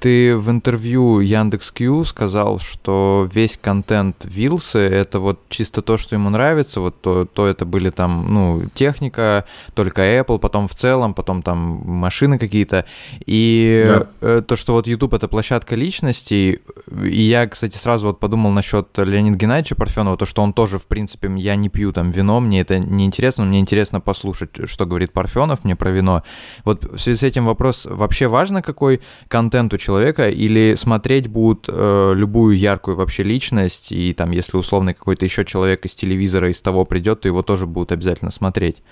Ты 0.00 0.34
в 0.34 0.48
интервью 0.50 1.20
Яндекс.Кью 1.20 2.04
сказал, 2.04 2.58
что 2.58 3.28
весь 3.34 3.58
контент 3.60 4.16
Вилсы— 4.24 4.78
это 4.78 5.20
вот 5.20 5.40
чисто 5.50 5.82
то, 5.82 5.98
что 5.98 6.14
ему 6.14 6.30
нравится, 6.30 6.80
вот 6.80 7.02
то, 7.02 7.26
то 7.26 7.46
это 7.46 7.66
были 7.66 7.90
там, 7.90 8.24
ну, 8.32 8.62
техника, 8.72 9.44
только 9.74 10.00
Apple, 10.00 10.38
потом 10.38 10.68
в 10.68 10.74
целом, 10.74 11.12
потом 11.12 11.42
там 11.42 11.82
машины 11.84 12.38
какие-то, 12.38 12.86
и 13.26 13.84
да. 13.86 14.06
Э, 14.22 14.42
то, 14.42 14.56
что 14.56 14.72
вот 14.72 14.86
YouTube— 14.86 15.12
это 15.14 15.28
площадка 15.28 15.74
личностей, 15.74 16.60
и 16.90 17.20
я, 17.20 17.46
кстати, 17.46 17.76
сразу 17.76 18.06
вот 18.06 18.20
подумал 18.20 18.52
насчет 18.52 18.88
Леонида 18.96 19.36
Геннадьевича 19.36 19.74
Парфенова, 19.74 20.16
то, 20.16 20.24
что 20.24 20.40
он 20.42 20.54
тоже, 20.54 20.78
в 20.78 20.86
принципе, 20.86 21.30
я 21.36 21.56
не 21.56 21.68
пью 21.68 21.92
там 21.92 22.10
вино, 22.10 22.40
мне 22.40 22.62
это 22.62 22.78
не 22.78 23.04
интересно, 23.04 23.44
мне 23.44 23.60
интересно 23.60 24.00
послушать, 24.00 24.66
что 24.66 24.86
говорит 24.86 25.12
Парфенов 25.12 25.62
мне 25.64 25.76
про 25.76 25.90
вино. 25.90 26.22
Вот 26.64 26.84
в 26.84 26.98
связи 26.98 27.18
с 27.18 27.22
этим 27.22 27.44
вопрос, 27.44 27.84
вообще 27.84 28.28
важно, 28.28 28.62
какой 28.62 29.02
контент 29.28 29.74
у 29.74 29.76
человека 29.76 29.89
человека, 29.90 30.30
или 30.30 30.76
смотреть 30.76 31.26
будут 31.26 31.66
э, 31.68 32.12
любую 32.14 32.56
яркую 32.56 32.96
вообще 32.96 33.24
личность, 33.24 33.90
и 33.90 34.12
там, 34.12 34.30
если 34.30 34.56
условно 34.56 34.94
какой-то 34.94 35.24
еще 35.24 35.44
человек 35.44 35.84
из 35.84 35.96
телевизора 35.96 36.48
из 36.48 36.60
того 36.60 36.84
придет, 36.84 37.22
то 37.22 37.28
его 37.28 37.42
тоже 37.42 37.66
будут 37.66 37.90
обязательно 37.90 38.30
смотреть? 38.30 38.82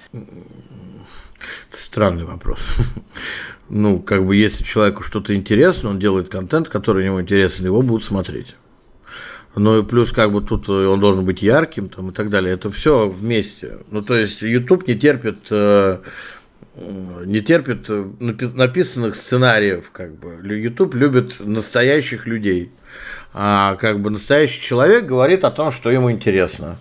Странный 1.71 2.25
вопрос. 2.25 2.61
Ну, 3.71 4.01
как 4.01 4.25
бы, 4.25 4.35
если 4.35 4.65
человеку 4.65 5.03
что-то 5.03 5.35
интересно, 5.35 5.91
он 5.91 5.99
делает 5.99 6.31
контент, 6.31 6.71
который 6.71 7.05
ему 7.05 7.21
интересен, 7.21 7.67
его 7.67 7.83
будут 7.83 8.03
смотреть. 8.03 8.57
Ну 9.57 9.79
и 9.79 9.85
плюс, 9.85 10.11
как 10.11 10.33
бы 10.33 10.41
тут 10.41 10.71
он 10.71 10.99
должен 11.01 11.27
быть 11.27 11.43
ярким 11.43 11.91
там, 11.91 12.09
и 12.09 12.13
так 12.15 12.31
далее. 12.31 12.55
Это 12.55 12.71
все 12.71 13.11
вместе. 13.11 13.81
Ну, 13.91 14.01
то 14.01 14.15
есть 14.15 14.41
YouTube 14.41 14.89
не 14.89 14.95
терпит 14.95 15.49
э, 15.51 15.99
не 17.25 17.41
терпит 17.41 17.87
э, 17.89 18.05
написанных 18.21 19.17
сценариев, 19.17 19.91
как 19.91 20.15
бы. 20.15 20.39
YouTube 20.45 20.95
любит 20.95 21.37
настоящих 21.41 22.27
людей. 22.27 22.71
А 23.35 23.77
как 23.77 24.01
бы 24.01 24.11
настоящий 24.11 24.61
человек 24.61 25.05
говорит 25.05 25.45
о 25.45 25.51
том, 25.51 25.73
что 25.73 25.91
ему 25.91 26.11
интересно. 26.11 26.79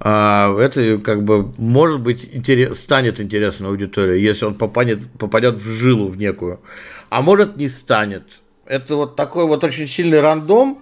А 0.00 0.54
это 0.58 0.98
как 0.98 1.24
бы 1.24 1.52
может 1.56 2.00
быть 2.00 2.28
интерес, 2.32 2.80
станет 2.80 3.20
интересной 3.20 3.68
аудитории, 3.68 4.20
если 4.20 4.44
он 4.44 4.54
попадет, 4.54 5.10
попадет 5.18 5.54
в 5.54 5.68
жилу 5.68 6.08
в 6.08 6.16
некую, 6.16 6.60
а 7.10 7.22
может 7.22 7.56
не 7.56 7.68
станет. 7.68 8.24
Это 8.66 8.96
вот 8.96 9.16
такой 9.16 9.46
вот 9.46 9.62
очень 9.62 9.86
сильный 9.86 10.20
рандом. 10.20 10.80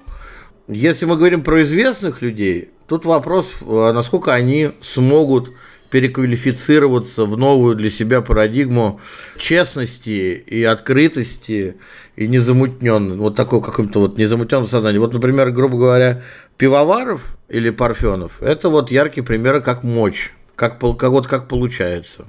Если 0.66 1.04
мы 1.04 1.16
говорим 1.16 1.42
про 1.42 1.62
известных 1.62 2.22
людей, 2.22 2.70
тут 2.86 3.04
вопрос, 3.04 3.50
э, 3.60 3.92
насколько 3.92 4.32
они 4.32 4.72
смогут 4.80 5.52
переквалифицироваться 5.92 7.26
в 7.26 7.36
новую 7.36 7.76
для 7.76 7.90
себя 7.90 8.22
парадигму 8.22 8.98
честности 9.38 10.42
и 10.46 10.64
открытости 10.64 11.76
и 12.16 12.26
незамутненного, 12.26 13.20
вот 13.20 13.36
такого 13.36 13.62
каком-то 13.62 14.00
вот 14.00 14.16
незамутненного 14.16 14.66
сознания. 14.66 14.98
Вот, 14.98 15.12
например, 15.12 15.50
грубо 15.50 15.76
говоря, 15.76 16.22
пивоваров 16.56 17.36
или 17.50 17.68
парфенов– 17.68 18.38
это 18.42 18.70
вот 18.70 18.90
яркие 18.90 19.22
примеры, 19.22 19.60
как 19.60 19.84
мочь, 19.84 20.32
как, 20.56 20.80
как, 20.80 21.10
вот 21.10 21.26
как 21.26 21.46
получается. 21.46 22.24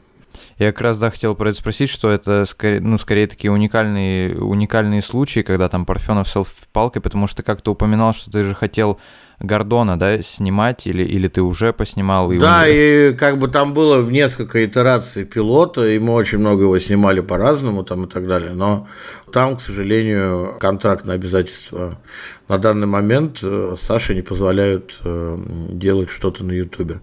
Я 0.59 0.73
как 0.73 0.81
раз, 0.81 0.99
да, 0.99 1.09
хотел 1.09 1.33
про 1.33 1.49
это 1.49 1.57
спросить, 1.57 1.89
что 1.89 2.11
это 2.11 2.45
скорее, 2.45 2.81
ну, 2.81 2.97
скорее 2.97 3.27
такие 3.27 3.49
уникальные, 3.49 4.35
уникальные 4.35 5.01
случаи, 5.01 5.39
когда 5.39 5.69
там 5.69 5.85
Парфенов 5.85 6.27
селфи-палкой, 6.27 7.01
потому 7.01 7.27
что 7.27 7.41
ты 7.41 7.71
упоминал, 7.71 8.13
что 8.13 8.29
ты 8.29 8.43
же 8.43 8.53
хотел 8.53 8.99
Гордона, 9.43 9.99
да, 9.99 10.21
снимать, 10.23 10.87
или, 10.87 11.03
или 11.03 11.27
ты 11.27 11.41
уже 11.41 11.73
поснимал? 11.73 12.31
И 12.31 12.39
да, 12.39 12.65
и 12.65 13.13
как 13.13 13.37
бы 13.37 13.49
там 13.49 13.73
было 13.73 14.01
в 14.01 14.11
несколько 14.11 14.65
итераций 14.65 15.25
пилота, 15.25 15.85
и 15.87 15.99
мы 15.99 16.13
очень 16.13 16.37
много 16.37 16.63
его 16.63 16.79
снимали 16.79 17.19
по-разному 17.19 17.83
там 17.83 18.05
и 18.05 18.07
так 18.09 18.25
далее, 18.25 18.51
но 18.53 18.87
там, 19.33 19.57
к 19.57 19.61
сожалению, 19.61 20.55
контрактные 20.59 21.15
обязательства 21.15 21.97
на 22.47 22.57
данный 22.57 22.87
момент 22.87 23.39
э, 23.41 23.75
Саше 23.79 24.13
не 24.13 24.21
позволяют 24.21 24.99
э, 25.03 25.37
делать 25.69 26.09
что-то 26.09 26.43
на 26.43 26.51
Ютубе. 26.51 27.01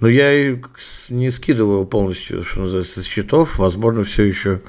Но 0.00 0.08
я 0.08 0.32
и 0.32 0.60
не 1.08 1.30
скидываю 1.30 1.86
полностью, 1.86 2.42
что 2.42 2.60
называется, 2.60 3.00
с 3.00 3.04
счетов. 3.04 3.58
Возможно, 3.58 4.02
все 4.02 4.24
еще 4.24 4.60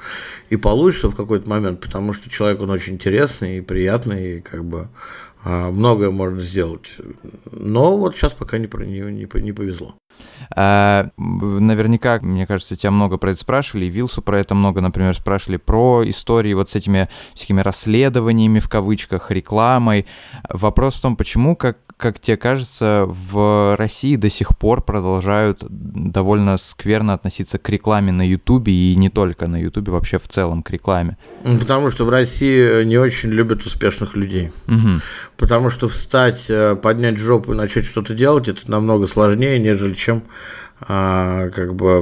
и 0.50 0.56
получится 0.56 1.08
в 1.08 1.16
какой-то 1.16 1.48
момент, 1.48 1.80
потому 1.80 2.12
что 2.12 2.30
человек, 2.30 2.60
он 2.60 2.70
очень 2.70 2.94
интересный 2.94 3.58
и 3.58 3.60
приятный, 3.60 4.38
и 4.38 4.40
как 4.40 4.64
бы 4.64 4.88
многое 5.44 6.10
можно 6.10 6.42
сделать. 6.42 6.96
Но 7.50 7.96
вот 7.96 8.16
сейчас 8.16 8.32
пока 8.32 8.58
не, 8.58 8.68
не, 8.86 9.00
не, 9.00 9.40
не 9.40 9.52
повезло. 9.52 9.96
А, 10.54 11.10
наверняка, 11.16 12.18
мне 12.20 12.46
кажется, 12.46 12.76
тебя 12.76 12.90
много 12.90 13.18
про 13.18 13.32
это 13.32 13.40
спрашивали, 13.40 13.86
и 13.86 13.90
Вилсу 13.90 14.22
про 14.22 14.40
это 14.40 14.54
много, 14.54 14.80
например, 14.80 15.14
спрашивали 15.14 15.56
про 15.56 16.02
истории 16.06 16.54
вот 16.54 16.70
с 16.70 16.74
этими 16.74 17.08
всякими 17.34 17.60
расследованиями, 17.60 18.58
в 18.58 18.68
кавычках, 18.68 19.30
рекламой. 19.30 20.06
Вопрос 20.48 20.96
в 20.96 21.02
том, 21.02 21.16
почему, 21.16 21.54
как, 21.54 21.78
как 21.96 22.18
тебе 22.18 22.36
кажется, 22.36 23.04
в 23.06 23.76
России 23.76 24.16
до 24.16 24.30
сих 24.30 24.56
пор 24.58 24.82
продолжают 24.82 25.62
довольно 25.68 26.58
скверно 26.58 27.14
относиться 27.14 27.58
к 27.58 27.68
рекламе 27.68 28.10
на 28.10 28.26
Ютубе, 28.26 28.72
и 28.72 28.96
не 28.96 29.08
только 29.08 29.46
на 29.46 29.60
Ютубе, 29.60 29.92
вообще 29.92 30.18
в 30.18 30.26
целом 30.26 30.62
к 30.62 30.70
рекламе? 30.70 31.16
Потому 31.44 31.90
что 31.90 32.04
в 32.04 32.10
России 32.10 32.84
не 32.84 32.98
очень 32.98 33.28
любят 33.30 33.64
успешных 33.66 34.16
людей. 34.16 34.50
Угу. 34.66 35.00
Потому 35.36 35.70
что 35.70 35.88
встать, 35.88 36.46
э, 36.48 36.74
поднять 36.74 37.18
жопу 37.18 37.52
и 37.52 37.56
начать 37.56 37.84
что-то 37.84 38.14
делать, 38.14 38.48
это 38.48 38.68
намного 38.70 39.06
сложнее, 39.06 39.58
нежели 39.58 39.94
чем 39.94 40.09
а, 40.82 41.50
как 41.50 41.74
бы 41.74 42.00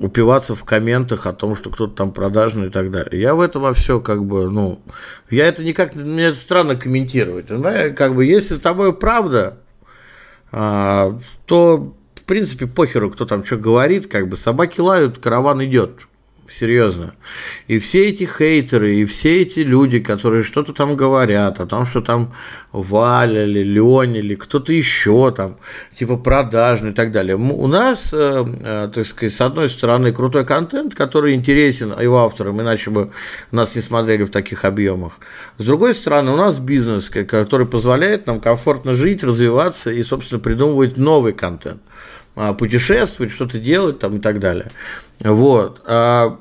упиваться 0.00 0.54
в 0.54 0.64
комментах 0.64 1.26
о 1.26 1.32
том, 1.32 1.54
что 1.54 1.70
кто-то 1.70 1.94
там 1.94 2.12
продажный 2.12 2.68
и 2.68 2.70
так 2.70 2.90
далее. 2.90 3.20
Я 3.20 3.34
в 3.34 3.40
это 3.40 3.60
во 3.60 3.74
все 3.74 4.00
как 4.00 4.24
бы, 4.24 4.50
ну, 4.50 4.80
я 5.28 5.46
это 5.46 5.62
никак, 5.62 5.94
мне 5.94 6.24
это 6.24 6.38
странно 6.38 6.76
комментировать. 6.76 7.46
Да? 7.48 7.90
Как 7.90 8.14
бы, 8.14 8.24
если 8.24 8.54
с 8.54 8.60
тобой 8.60 8.94
правда, 8.94 9.58
а, 10.52 11.18
то, 11.46 11.94
в 12.14 12.24
принципе, 12.24 12.66
похеру, 12.66 13.10
кто 13.10 13.26
там 13.26 13.44
что 13.44 13.56
говорит, 13.56 14.06
как 14.06 14.28
бы 14.28 14.36
собаки 14.36 14.80
лают, 14.80 15.18
караван 15.18 15.62
идет 15.64 16.06
серьезно. 16.50 17.14
И 17.68 17.78
все 17.78 18.08
эти 18.08 18.24
хейтеры, 18.24 18.96
и 18.96 19.04
все 19.04 19.42
эти 19.42 19.60
люди, 19.60 20.00
которые 20.00 20.42
что-то 20.42 20.72
там 20.72 20.96
говорят, 20.96 21.60
о 21.60 21.66
том, 21.66 21.86
что 21.86 22.00
там 22.00 22.32
Валя 22.72 23.44
или 23.44 23.62
Леня 23.62 24.18
или 24.18 24.34
кто-то 24.34 24.72
еще 24.72 25.32
там, 25.36 25.56
типа 25.94 26.16
продажный 26.16 26.90
и 26.90 26.94
так 26.94 27.12
далее. 27.12 27.36
У 27.36 27.66
нас, 27.66 28.10
э, 28.12 28.44
э, 28.46 28.90
так 28.92 29.06
сказать, 29.06 29.34
с 29.34 29.40
одной 29.40 29.68
стороны, 29.68 30.12
крутой 30.12 30.44
контент, 30.44 30.94
который 30.94 31.34
интересен 31.34 31.94
его 31.98 32.24
авторам, 32.24 32.60
иначе 32.60 32.90
бы 32.90 33.10
нас 33.50 33.74
не 33.76 33.82
смотрели 33.82 34.24
в 34.24 34.30
таких 34.30 34.64
объемах. 34.64 35.14
С 35.58 35.64
другой 35.64 35.94
стороны, 35.94 36.32
у 36.32 36.36
нас 36.36 36.58
бизнес, 36.58 37.10
который 37.10 37.66
позволяет 37.66 38.26
нам 38.26 38.40
комфортно 38.40 38.94
жить, 38.94 39.22
развиваться 39.22 39.90
и, 39.90 40.02
собственно, 40.02 40.40
придумывать 40.40 40.96
новый 40.96 41.32
контент 41.32 41.80
а, 41.80 42.19
путешествовать, 42.34 43.32
что-то 43.32 43.58
делать 43.58 43.98
там 43.98 44.16
и 44.16 44.20
так 44.20 44.40
далее. 44.40 44.72
Вот. 45.20 45.82
А, 45.86 46.40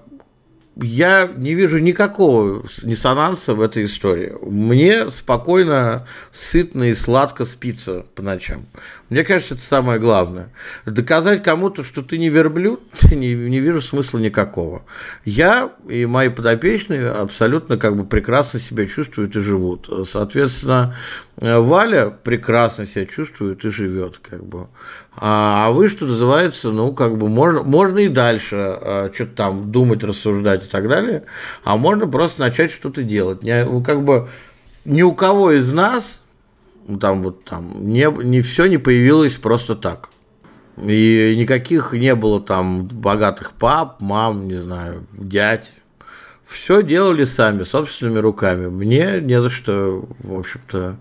я 0.82 1.30
не 1.36 1.56
вижу 1.56 1.80
никакого 1.80 2.64
диссонанса 2.84 3.54
в 3.54 3.62
этой 3.62 3.86
истории. 3.86 4.34
Мне 4.42 5.10
спокойно, 5.10 6.08
сытно 6.32 6.86
и 6.86 6.96
сладко 6.96 7.46
спится 7.46 8.06
по 8.16 8.22
ночам. 8.22 8.66
Мне 9.10 9.24
кажется, 9.24 9.56
это 9.56 9.64
самое 9.64 10.00
главное. 10.00 10.50
Доказать 10.86 11.44
кому-то, 11.44 11.84
что 11.84 12.02
ты 12.02 12.18
не 12.18 12.30
верблюд, 12.30 12.82
не, 13.12 13.34
не 13.34 13.60
вижу 13.60 13.82
смысла 13.82 14.20
никакого. 14.20 14.84
Я 15.26 15.72
и 15.88 16.06
мои 16.06 16.30
подопечные 16.30 17.10
абсолютно 17.10 17.78
как 17.78 17.98
бы 17.98 18.06
прекрасно 18.06 18.60
себя 18.60 18.86
чувствуют 18.86 19.36
и 19.36 19.40
живут. 19.42 19.90
Соответственно, 20.10 20.96
Валя 21.42 22.10
прекрасно 22.10 22.86
себя 22.86 23.06
чувствует 23.06 23.64
и 23.64 23.70
живет, 23.70 24.18
как 24.18 24.44
бы. 24.44 24.68
А, 25.16 25.68
а 25.68 25.72
вы, 25.72 25.88
что 25.88 26.06
называется, 26.06 26.72
ну, 26.72 26.94
как 26.94 27.18
бы 27.18 27.30
можно, 27.30 27.64
можно 27.64 28.00
и 28.00 28.10
дальше 28.10 28.56
а, 28.58 29.12
что-то 29.14 29.36
там 29.36 29.72
думать, 29.72 30.04
рассуждать 30.04 30.66
и 30.66 30.70
так 30.70 30.90
далее, 30.90 31.24
а 31.64 31.78
можно 31.78 32.08
просто 32.08 32.42
начать 32.42 32.72
что-то 32.72 33.04
делать. 33.04 33.44
Не, 33.44 33.64
ну, 33.64 33.82
как 33.82 34.04
бы 34.04 34.28
ни 34.84 35.02
у 35.02 35.14
кого 35.14 35.52
из 35.52 35.72
нас, 35.72 36.22
ну, 36.88 37.00
там 37.00 37.24
вот 37.24 37.46
там, 37.46 37.86
не, 37.86 38.12
не 38.24 38.42
все 38.42 38.66
не 38.66 38.78
появилось 38.78 39.36
просто 39.36 39.76
так. 39.76 40.10
И 40.82 41.36
никаких 41.38 41.94
не 41.94 42.16
было 42.16 42.42
там 42.42 42.86
богатых 42.86 43.54
пап, 43.54 44.02
мам, 44.02 44.48
не 44.48 44.56
знаю, 44.56 45.06
дядь, 45.14 45.76
Все 46.50 46.82
делали 46.82 47.26
сами, 47.26 47.62
собственными 47.62 48.18
руками. 48.18 48.68
Мне 48.68 49.22
не 49.22 49.40
за 49.40 49.52
что, 49.52 50.04
в 50.20 50.40
общем-то, 50.40 50.96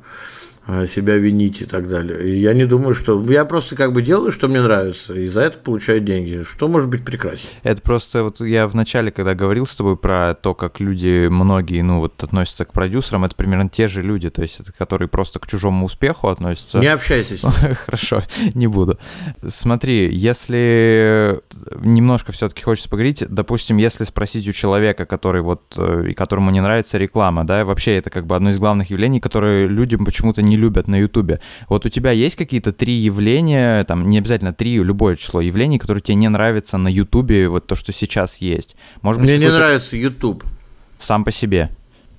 себя 0.87 1.16
винить 1.16 1.62
и 1.62 1.64
так 1.64 1.88
далее. 1.88 2.28
И 2.28 2.40
я 2.40 2.52
не 2.52 2.64
думаю, 2.64 2.94
что... 2.94 3.22
Я 3.22 3.44
просто 3.44 3.74
как 3.74 3.92
бы 3.92 4.02
делаю, 4.02 4.31
что 4.31 4.48
мне 4.48 4.61
нравится, 4.61 5.14
и 5.14 5.26
за 5.26 5.42
это 5.42 5.59
получаю 5.59 6.00
деньги. 6.00 6.44
Что 6.48 6.68
может 6.68 6.88
быть 6.88 7.04
прекраснее? 7.04 7.52
Это 7.62 7.81
просто 7.81 8.22
вот 8.22 8.40
я 8.40 8.68
в 8.68 8.74
начале, 8.74 9.11
когда 9.11 9.35
говорил 9.35 9.66
с 9.66 9.74
тобой 9.74 9.96
про 9.96 10.35
то, 10.35 10.54
как 10.54 10.81
люди, 10.81 11.28
многие, 11.28 11.81
ну 11.83 12.00
вот 12.00 12.22
относятся 12.22 12.66
к 12.66 12.72
продюсерам, 12.72 13.24
это 13.24 13.35
примерно 13.35 13.70
те 13.70 13.88
же 13.88 14.02
люди, 14.02 14.28
то 14.28 14.42
есть 14.42 14.61
это 14.61 14.72
которые 14.72 15.09
просто 15.09 15.38
к 15.38 15.46
чужому 15.46 15.87
успеху 15.87 16.28
относятся. 16.28 16.78
Не 16.78 16.88
общайся 16.88 17.37
с 17.37 17.42
ним. 17.62 17.74
Хорошо, 17.87 18.24
не 18.54 18.66
буду. 18.66 18.98
Смотри, 19.46 20.14
если 20.14 21.40
немножко 21.81 22.33
все-таки 22.33 22.62
хочется 22.62 22.90
поговорить, 22.90 23.24
допустим, 23.28 23.78
если 23.78 24.04
спросить 24.04 24.46
у 24.48 24.52
человека, 24.52 25.07
который 25.07 25.40
вот, 25.40 25.74
э, 25.76 26.09
и 26.11 26.14
которому 26.14 26.50
не 26.50 26.61
нравится 26.61 26.98
реклама, 26.98 27.46
да, 27.46 27.64
вообще 27.64 27.96
это 27.96 28.11
как 28.11 28.26
бы 28.26 28.37
одно 28.37 28.50
из 28.50 28.59
главных 28.59 28.90
явлений, 28.90 29.20
которые 29.20 29.66
людям 29.66 30.04
почему-то 30.04 30.42
не 30.42 30.58
любят 30.59 30.87
на 30.88 31.01
Ютубе. 31.01 31.40
Вот 31.68 31.87
у 31.87 31.88
тебя 31.88 32.11
есть 32.11 32.37
какие-то 32.37 32.73
три 32.73 32.92
явления, 32.92 33.85
там 33.85 34.09
не 34.09 34.18
обязательно 34.18 34.53
три, 34.53 34.77
любое 34.83 35.16
число 35.16 35.40
явлений, 35.40 35.79
которые 35.79 36.03
тебе 36.03 36.16
не 36.16 36.29
нравятся 36.29 36.77
на 36.77 36.88
Ютубе, 36.88 37.49
вот 37.49 37.66
то, 37.66 37.75
что 37.77 37.92
сейчас 37.92 38.38
есть? 38.38 38.77
Может 39.01 39.23
быть, 39.23 39.31
Мне 39.31 39.38
не 39.38 39.51
нравится 39.51 39.97
Ютуб. 39.97 40.44
Сам 40.99 41.25
по 41.25 41.33
себе? 41.33 41.71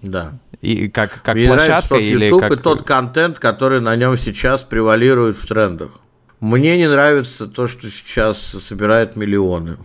Да. 0.02 0.34
И 0.62 0.88
как, 0.88 1.22
как 1.22 1.36
Мне 1.36 1.48
площадка 1.48 1.96
нравится 1.96 2.16
или 2.16 2.26
YouTube 2.26 2.42
как... 2.42 2.52
и 2.52 2.56
тот 2.56 2.84
контент, 2.84 3.40
который 3.40 3.82
на 3.82 3.96
нем 3.96 4.18
сейчас 4.18 4.64
превалирует 4.64 5.38
в 5.38 5.46
трендах. 5.46 6.00
Мне 6.40 6.78
не 6.78 6.90
нравится 6.90 7.48
то, 7.48 7.68
что 7.68 7.90
сейчас 7.90 8.40
собирает 8.40 9.16
миллионы. 9.16 9.78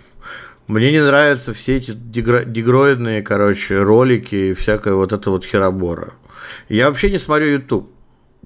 Мне 0.67 0.93
не 0.93 1.03
нравятся 1.03 1.53
все 1.53 1.77
эти 1.77 1.93
дегроидные, 1.93 3.23
короче, 3.23 3.83
ролики 3.83 4.35
и 4.35 4.55
всякая 4.55 4.95
вот 4.95 5.13
эта 5.13 5.31
вот 5.31 5.45
херобора. 5.45 6.15
Я 6.69 6.89
вообще 6.89 7.11
не 7.11 7.19
смотрю 7.19 7.49
YouTube. 7.49 7.91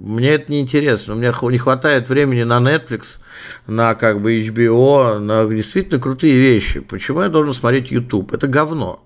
Мне 0.01 0.31
это 0.31 0.53
не 0.53 0.61
интересно. 0.61 1.15
У 1.15 1.17
меня 1.17 1.35
не 1.43 1.59
хватает 1.59 2.09
времени 2.09 2.45
на 2.45 2.59
Netflix, 2.59 3.19
на 3.67 3.95
как 3.95 4.21
бы 4.21 4.41
HBO, 4.41 5.19
на 5.19 5.47
действительно 5.47 6.01
крутые 6.01 6.35
вещи. 6.35 6.81
Почему 6.81 7.23
я 7.23 7.29
должен 7.29 7.53
смотреть 7.53 7.91
YouTube? 7.91 8.33
Это 8.33 8.47
говно. 8.47 9.05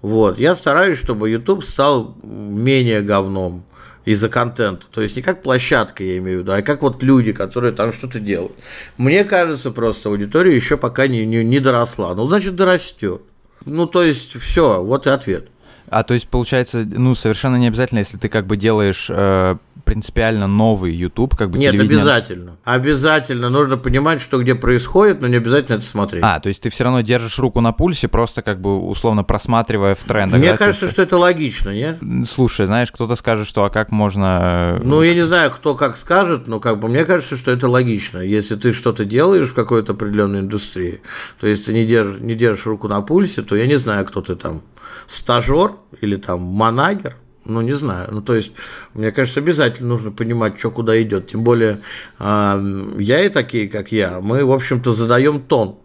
Вот. 0.00 0.38
Я 0.38 0.54
стараюсь, 0.54 0.98
чтобы 0.98 1.30
YouTube 1.30 1.64
стал 1.64 2.16
менее 2.22 3.02
говном 3.02 3.64
из-за 4.04 4.28
контента. 4.28 4.86
То 4.90 5.00
есть 5.00 5.16
не 5.16 5.22
как 5.22 5.42
площадка, 5.42 6.04
я 6.04 6.18
имею 6.18 6.38
в 6.38 6.42
виду, 6.42 6.52
а 6.52 6.62
как 6.62 6.82
вот 6.82 7.02
люди, 7.02 7.32
которые 7.32 7.72
там 7.72 7.92
что-то 7.92 8.20
делают. 8.20 8.52
Мне 8.98 9.24
кажется, 9.24 9.70
просто 9.70 10.08
аудитория 10.08 10.54
еще 10.54 10.76
пока 10.76 11.06
не, 11.08 11.26
не, 11.26 11.44
не 11.44 11.58
доросла. 11.58 12.14
Ну, 12.14 12.26
значит, 12.26 12.54
дорастет. 12.54 13.22
Ну, 13.64 13.86
то 13.86 14.02
есть, 14.02 14.40
все, 14.40 14.82
вот 14.82 15.06
и 15.06 15.10
ответ. 15.10 15.48
А 15.88 16.02
то 16.04 16.14
есть, 16.14 16.28
получается, 16.28 16.84
ну, 16.90 17.14
совершенно 17.14 17.56
не 17.56 17.68
обязательно, 17.68 17.98
если 17.98 18.16
ты 18.16 18.28
как 18.28 18.46
бы 18.46 18.56
делаешь 18.56 19.08
э, 19.10 19.56
принципиально 19.84 20.46
новый 20.46 20.92
YouTube, 20.92 21.36
как 21.36 21.50
бы 21.50 21.58
Нет, 21.58 21.74
обязательно. 21.78 22.56
Обязательно. 22.64 23.50
Нужно 23.50 23.76
понимать, 23.76 24.20
что 24.20 24.40
где 24.40 24.54
происходит, 24.54 25.20
но 25.20 25.28
не 25.28 25.36
обязательно 25.36 25.76
это 25.76 25.86
смотреть. 25.86 26.22
А, 26.24 26.40
то 26.40 26.48
есть 26.48 26.62
ты 26.62 26.70
все 26.70 26.84
равно 26.84 27.00
держишь 27.00 27.38
руку 27.38 27.60
на 27.60 27.72
пульсе, 27.72 28.08
просто 28.08 28.42
как 28.42 28.60
бы 28.60 28.78
условно 28.78 29.24
просматривая 29.24 29.94
в 29.94 30.04
трендах. 30.04 30.38
Мне 30.38 30.52
да, 30.52 30.56
кажется, 30.56 30.88
что 30.88 31.02
это 31.02 31.16
логично, 31.18 31.70
нет? 31.70 31.98
Слушай, 32.26 32.66
знаешь, 32.66 32.90
кто-то 32.92 33.16
скажет, 33.16 33.46
что 33.46 33.64
а 33.64 33.70
как 33.70 33.90
можно... 33.90 34.78
Э, 34.78 34.80
ну, 34.82 35.02
я 35.02 35.14
не 35.14 35.22
знаю, 35.22 35.50
кто 35.50 35.74
как 35.74 35.96
скажет, 35.96 36.46
но 36.46 36.60
как 36.60 36.78
бы 36.80 36.88
мне 36.88 37.04
кажется, 37.04 37.36
что 37.36 37.50
это 37.50 37.68
логично. 37.68 38.18
Если 38.18 38.56
ты 38.56 38.72
что-то 38.72 39.04
делаешь 39.04 39.48
в 39.48 39.54
какой-то 39.54 39.92
определенной 39.92 40.40
индустрии, 40.40 41.02
то 41.40 41.46
есть 41.46 41.66
ты 41.66 41.72
не 41.72 41.84
держишь, 41.86 42.20
не 42.20 42.34
держишь 42.34 42.66
руку 42.66 42.88
на 42.88 43.00
пульсе, 43.00 43.42
то 43.42 43.56
я 43.56 43.66
не 43.66 43.76
знаю, 43.76 44.06
кто 44.06 44.20
ты 44.22 44.36
там, 44.36 44.62
стажер 45.06 45.72
или 46.00 46.16
там 46.16 46.40
манагер, 46.40 47.16
ну, 47.44 47.60
не 47.60 47.72
знаю. 47.72 48.08
Ну, 48.12 48.22
то 48.22 48.34
есть, 48.34 48.52
мне 48.94 49.10
кажется, 49.10 49.40
обязательно 49.40 49.88
нужно 49.88 50.12
понимать, 50.12 50.58
что 50.58 50.70
куда 50.70 51.00
идет. 51.02 51.28
Тем 51.28 51.42
более, 51.42 51.80
э, 52.18 52.94
я 52.98 53.24
и 53.24 53.28
такие, 53.28 53.68
как 53.68 53.90
я, 53.90 54.20
мы, 54.20 54.44
в 54.44 54.52
общем-то, 54.52 54.92
задаем 54.92 55.42
тон. 55.42 55.78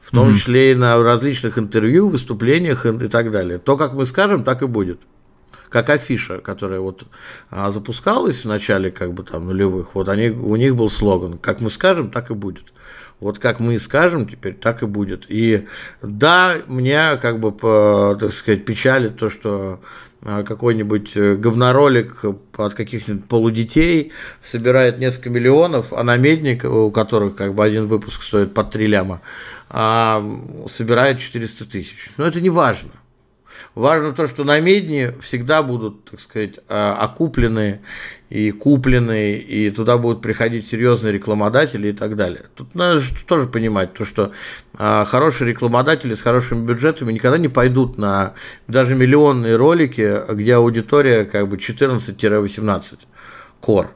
В 0.00 0.12
том 0.12 0.30
mm-hmm. 0.30 0.34
числе 0.34 0.72
и 0.72 0.74
на 0.74 1.00
различных 1.02 1.58
интервью, 1.58 2.08
выступлениях 2.08 2.86
и 2.86 3.08
так 3.08 3.30
далее. 3.30 3.58
То, 3.58 3.76
как 3.76 3.92
мы 3.92 4.06
скажем, 4.06 4.44
так 4.44 4.62
и 4.62 4.66
будет. 4.66 5.00
Как 5.68 5.88
афиша, 5.88 6.38
которая 6.38 6.80
вот 6.80 7.04
а, 7.50 7.70
запускалась 7.70 8.44
в 8.44 8.44
начале 8.46 8.90
как 8.90 9.12
бы 9.12 9.22
там 9.22 9.46
нулевых, 9.46 9.94
вот 9.94 10.08
они, 10.08 10.30
у 10.30 10.56
них 10.56 10.74
был 10.74 10.90
слоган 10.90 11.38
«Как 11.38 11.60
мы 11.60 11.70
скажем, 11.70 12.10
так 12.10 12.30
и 12.30 12.34
будет». 12.34 12.72
Вот 13.20 13.38
как 13.38 13.60
мы 13.60 13.78
скажем 13.78 14.26
теперь, 14.26 14.54
так 14.54 14.82
и 14.82 14.86
будет. 14.86 15.26
И 15.28 15.66
да, 16.00 16.56
меня 16.66 17.16
как 17.18 17.38
бы, 17.38 17.52
по, 17.52 18.16
так 18.18 18.32
сказать, 18.32 18.64
печалит 18.64 19.18
то, 19.18 19.28
что 19.28 19.50
а, 19.52 19.80
какой-нибудь 20.22 21.16
э, 21.16 21.36
говноролик 21.36 22.24
от 22.56 22.74
каких-нибудь 22.74 23.24
полудетей 23.24 24.12
собирает 24.42 24.98
несколько 24.98 25.30
миллионов, 25.30 25.92
а 25.92 26.02
намедник, 26.02 26.64
у 26.64 26.90
которых 26.90 27.36
как 27.36 27.54
бы 27.54 27.64
один 27.64 27.86
выпуск 27.86 28.22
стоит 28.22 28.52
по 28.52 28.62
3 28.62 28.86
ляма, 28.86 29.22
а 29.70 30.22
собирает 30.68 31.18
400 31.20 31.64
тысяч. 31.64 32.10
Но 32.18 32.26
это 32.26 32.40
не 32.40 32.50
важно. 32.50 32.90
Важно 33.76 34.12
то, 34.12 34.26
что 34.26 34.42
на 34.42 34.58
медне 34.58 35.14
всегда 35.20 35.62
будут, 35.62 36.04
так 36.10 36.20
сказать, 36.20 36.58
а, 36.68 36.96
окуплены 37.00 37.80
и 38.28 38.50
куплены, 38.50 39.34
и 39.34 39.70
туда 39.70 39.96
будут 39.96 40.22
приходить 40.22 40.66
серьезные 40.66 41.12
рекламодатели 41.12 41.88
и 41.88 41.92
так 41.92 42.16
далее. 42.16 42.46
Тут 42.56 42.74
надо 42.74 43.00
тоже 43.26 43.46
понимать, 43.46 43.94
то, 43.94 44.04
что 44.04 44.32
а, 44.74 45.04
хорошие 45.04 45.48
рекламодатели 45.48 46.14
с 46.14 46.20
хорошими 46.20 46.66
бюджетами 46.66 47.12
никогда 47.12 47.38
не 47.38 47.46
пойдут 47.46 47.96
на 47.96 48.34
даже 48.66 48.96
миллионные 48.96 49.54
ролики, 49.54 50.20
где 50.28 50.56
аудитория 50.56 51.24
как 51.24 51.46
бы 51.46 51.56
14-18 51.56 52.98
кор. 53.60 53.92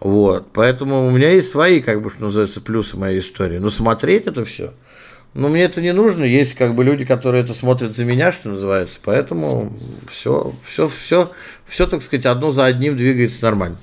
Вот. 0.00 0.48
Поэтому 0.52 1.06
у 1.06 1.10
меня 1.10 1.30
есть 1.30 1.50
свои, 1.50 1.80
как 1.80 2.02
бы, 2.02 2.10
что 2.10 2.24
называется, 2.24 2.60
плюсы 2.60 2.98
моей 2.98 3.20
истории. 3.20 3.56
Но 3.56 3.70
смотреть 3.70 4.26
это 4.26 4.44
все– 4.44 4.74
но 5.34 5.48
мне 5.48 5.62
это 5.62 5.80
не 5.80 5.92
нужно, 5.92 6.24
есть 6.24 6.54
как 6.54 6.74
бы 6.74 6.84
люди, 6.84 7.04
которые 7.04 7.42
это 7.42 7.54
смотрят 7.54 7.94
за 7.94 8.04
меня, 8.04 8.32
что 8.32 8.50
называется, 8.50 9.00
поэтому 9.04 9.72
все, 10.08 10.52
все, 10.64 10.88
все, 10.88 11.30
все, 11.66 11.86
так 11.86 12.02
сказать, 12.02 12.26
одно 12.26 12.50
за 12.50 12.64
одним 12.64 12.96
двигается 12.96 13.42
нормально. 13.42 13.76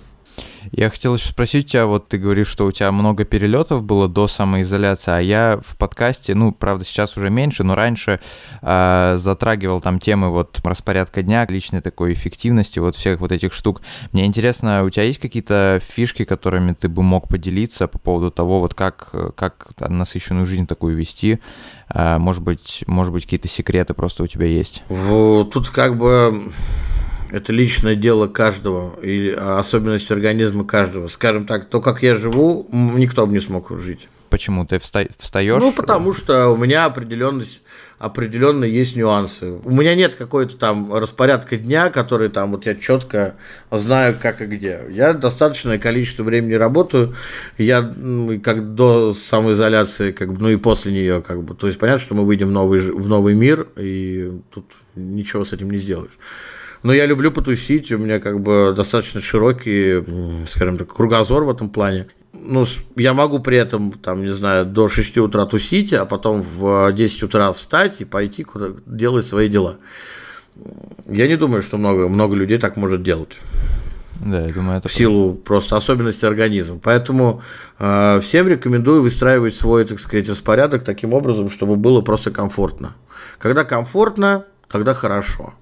Я 0.72 0.90
хотел 0.90 1.16
еще 1.16 1.28
спросить 1.28 1.70
тебя, 1.72 1.86
вот 1.86 2.08
ты 2.08 2.18
говоришь, 2.18 2.48
что 2.48 2.66
у 2.66 2.72
тебя 2.72 2.92
много 2.94 3.26
перелетов 3.26 3.84
было 3.84 4.08
до 4.08 4.28
самоизоляции, 4.28 5.12
а 5.12 5.20
я 5.20 5.60
в 5.66 5.76
подкасте, 5.76 6.34
ну, 6.34 6.54
правда, 6.54 6.86
сейчас 6.86 7.18
уже 7.18 7.30
меньше, 7.30 7.64
но 7.64 7.76
раньше 7.76 8.22
э, 8.62 9.16
затрагивал 9.20 9.82
там 9.82 10.00
темы 10.00 10.30
вот 10.30 10.60
распорядка 10.64 11.24
дня, 11.24 11.46
личной 11.50 11.82
такой 11.82 12.14
эффективности, 12.14 12.80
вот 12.80 12.96
всех 12.96 13.20
вот 13.20 13.34
этих 13.34 13.52
штук. 13.52 13.82
Мне 14.14 14.26
интересно, 14.26 14.84
у 14.86 14.90
тебя 14.90 15.04
есть 15.04 15.20
какие-то 15.20 15.82
фишки, 15.84 16.24
которыми 16.24 16.72
ты 16.72 16.88
бы 16.88 17.04
мог 17.04 17.28
поделиться 17.28 17.90
по 17.90 18.00
поводу 18.00 18.32
того, 18.32 18.60
вот 18.60 18.74
как, 18.74 19.14
как 19.36 19.74
насыщенную 19.80 20.46
жизнь 20.46 20.68
такую 20.68 20.96
вести? 20.96 21.42
Э, 21.94 22.18
может 22.18 22.44
быть, 22.44 22.86
может 22.88 23.12
быть, 23.12 23.24
какие-то 23.24 23.50
секреты 23.50 23.94
просто 23.94 24.24
у 24.24 24.28
тебя 24.28 24.46
есть? 24.46 24.84
Тут 24.88 25.70
как 25.70 25.98
бы 25.98 26.50
это 27.32 27.54
личное 27.54 27.96
дело 27.96 28.28
каждого, 28.28 29.00
и 29.00 29.30
особенность 29.30 30.12
организма 30.12 30.66
каждого. 30.66 31.08
Скажем 31.08 31.46
так, 31.46 31.70
то, 31.70 31.82
как 31.82 32.04
я 32.04 32.16
живу, 32.16 32.68
никто 32.72 33.26
бы 33.26 33.34
не 33.34 33.40
смог 33.40 33.72
жить. 33.80 34.10
Почему? 34.30 34.66
Ты 34.66 34.80
встаешь? 34.80 35.60
Ну, 35.60 35.74
потому 35.74 36.14
что 36.14 36.48
у 36.48 36.56
меня 36.56 36.86
определенность, 36.86 37.64
определенно 38.00 38.64
есть 38.64 38.96
нюансы. 38.96 39.52
У 39.52 39.72
меня 39.72 39.94
нет 39.94 40.16
какой-то 40.16 40.56
там 40.56 40.94
распорядка 40.94 41.58
дня, 41.58 41.90
который 41.90 42.30
там 42.30 42.52
вот 42.52 42.66
я 42.66 42.76
четко 42.76 43.36
знаю, 43.72 44.16
как 44.22 44.42
и 44.42 44.46
где. 44.46 44.84
Я 44.90 45.12
достаточное 45.12 45.80
количество 45.80 46.24
времени 46.24 46.54
работаю, 46.54 47.14
я 47.58 47.82
как 48.42 48.74
до 48.74 49.14
самоизоляции, 49.14 50.14
как 50.14 50.34
бы, 50.34 50.40
ну 50.40 50.48
и 50.48 50.56
после 50.56 50.94
нее, 50.94 51.22
как 51.22 51.44
бы. 51.44 51.54
То 51.54 51.68
есть 51.68 51.78
понятно, 51.78 52.00
что 52.00 52.16
мы 52.16 52.26
выйдем 52.26 52.48
в 52.48 52.52
новый, 52.52 52.80
в 52.80 53.10
новый 53.10 53.36
мир, 53.36 53.68
и 53.76 54.32
тут 54.50 54.72
ничего 54.96 55.44
с 55.44 55.52
этим 55.52 55.70
не 55.72 55.78
сделаешь. 55.78 56.18
Но 56.84 56.94
я 56.94 57.06
люблю 57.06 57.32
потусить, 57.32 57.92
у 57.92 57.98
меня 57.98 58.20
как 58.20 58.40
бы 58.42 58.74
достаточно 58.76 59.22
широкий, 59.22 60.04
скажем 60.48 60.78
так, 60.78 60.94
кругозор 60.94 61.44
в 61.44 61.50
этом 61.50 61.70
плане. 61.70 62.08
Ну, 62.34 62.66
я 62.96 63.14
могу 63.14 63.40
при 63.40 63.58
этом, 63.58 63.92
там, 63.92 64.22
не 64.22 64.34
знаю, 64.34 64.66
до 64.66 64.88
6 64.88 65.18
утра 65.20 65.46
тусить, 65.46 65.94
а 65.94 66.06
потом 66.06 66.42
в 66.42 66.92
10 66.92 67.24
утра 67.24 67.54
встать 67.54 68.02
и 68.02 68.06
пойти 68.06 68.44
куда 68.44 68.70
делать 68.88 69.26
свои 69.26 69.48
дела. 69.48 69.78
Я 71.08 71.28
не 71.28 71.38
думаю, 71.38 71.62
что 71.62 71.78
много, 71.78 72.08
много 72.08 72.36
людей 72.36 72.58
так 72.58 72.78
может 72.78 73.04
делать. 73.04 73.38
Да, 74.26 74.46
я 74.46 74.54
думаю, 74.54 74.78
это 74.78 74.88
в 74.88 74.94
силу 74.94 75.34
просто 75.34 75.78
особенностей 75.78 76.28
организма. 76.28 76.80
Поэтому 76.82 77.42
э, 77.80 78.20
всем 78.22 78.48
рекомендую 78.48 79.02
выстраивать 79.02 79.56
свой, 79.56 79.84
так 79.86 80.00
сказать, 80.00 80.30
распорядок 80.30 80.84
таким 80.84 81.14
образом, 81.14 81.50
чтобы 81.50 81.76
было 81.76 82.02
просто 82.02 82.32
комфортно. 82.32 82.96
Когда 83.40 83.64
комфортно, 83.64 84.46
тогда 84.68 84.94
хорошо. 84.94 85.54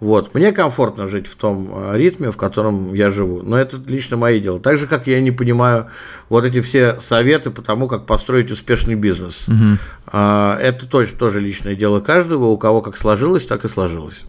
Вот. 0.00 0.34
Мне 0.34 0.52
комфортно 0.52 1.08
жить 1.08 1.26
в 1.26 1.34
том 1.34 1.70
э, 1.72 1.98
ритме, 1.98 2.30
в 2.30 2.36
котором 2.36 2.94
я 2.94 3.10
живу. 3.10 3.42
Но 3.42 3.58
это 3.58 3.80
лично 3.86 4.16
мои 4.16 4.40
дела. 4.40 4.60
Так 4.60 4.78
же, 4.78 4.86
как 4.86 5.06
я 5.06 5.20
не 5.20 5.32
понимаю 5.32 5.88
вот 6.28 6.44
эти 6.44 6.60
все 6.60 7.00
советы 7.00 7.50
по 7.50 7.62
тому, 7.62 7.88
как 7.88 8.06
построить 8.06 8.50
успешный 8.50 8.94
бизнес. 8.94 9.46
Угу. 9.48 10.16
Это 10.16 10.86
точно 10.88 11.18
тоже 11.18 11.40
личное 11.40 11.74
дело 11.74 12.00
каждого. 12.00 12.46
У 12.46 12.58
кого 12.58 12.80
как 12.80 12.96
сложилось, 12.96 13.44
так 13.44 13.64
и 13.64 13.68
сложилось. 13.68 14.24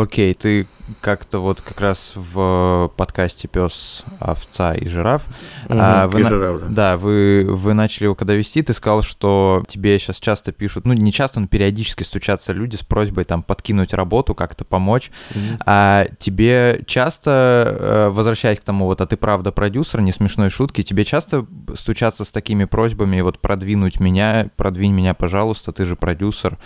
Окей, 0.00 0.32
ты 0.32 0.66
как-то 1.00 1.38
вот 1.38 1.60
как 1.60 1.80
раз 1.80 2.12
в 2.14 2.90
подкасте 2.96 3.48
Пес, 3.48 4.04
овца 4.18 4.74
и 4.74 4.88
жираф. 4.88 5.24
Угу, 5.68 5.78
а, 5.78 6.08
вы 6.08 6.20
и 6.20 6.24
жираф, 6.24 6.60
да. 6.60 6.66
да, 6.68 6.96
вы, 6.96 7.46
вы 7.48 7.74
начали 7.74 8.04
его 8.04 8.14
когда 8.14 8.34
вести, 8.34 8.62
ты 8.62 8.72
сказал, 8.72 9.02
что 9.02 9.62
тебе 9.68 9.98
сейчас 9.98 10.18
часто 10.18 10.52
пишут, 10.52 10.86
ну 10.86 10.92
не 10.92 11.12
часто, 11.12 11.40
но 11.40 11.46
периодически 11.46 12.02
стучатся 12.02 12.52
люди 12.52 12.76
с 12.76 12.82
просьбой 12.82 13.24
там 13.24 13.42
подкинуть 13.42 13.94
работу, 13.94 14.34
как-то 14.34 14.64
помочь. 14.64 15.10
Угу. 15.30 15.58
А 15.66 16.06
тебе 16.18 16.82
часто, 16.86 17.76
э, 17.78 18.08
возвращаясь 18.10 18.58
к 18.58 18.64
тому, 18.64 18.86
вот, 18.86 19.00
а 19.00 19.06
ты 19.06 19.16
правда 19.16 19.52
продюсер, 19.52 20.00
не 20.00 20.12
смешной 20.12 20.50
шутки, 20.50 20.82
тебе 20.82 21.04
часто 21.04 21.46
стучатся 21.74 22.24
с 22.24 22.30
такими 22.30 22.64
просьбами, 22.64 23.20
вот 23.20 23.38
продвинуть 23.40 24.00
меня, 24.00 24.50
продвинь 24.56 24.92
меня, 24.92 25.14
пожалуйста, 25.14 25.72
ты 25.72 25.86
же 25.86 25.96
продюсер. 25.96 26.58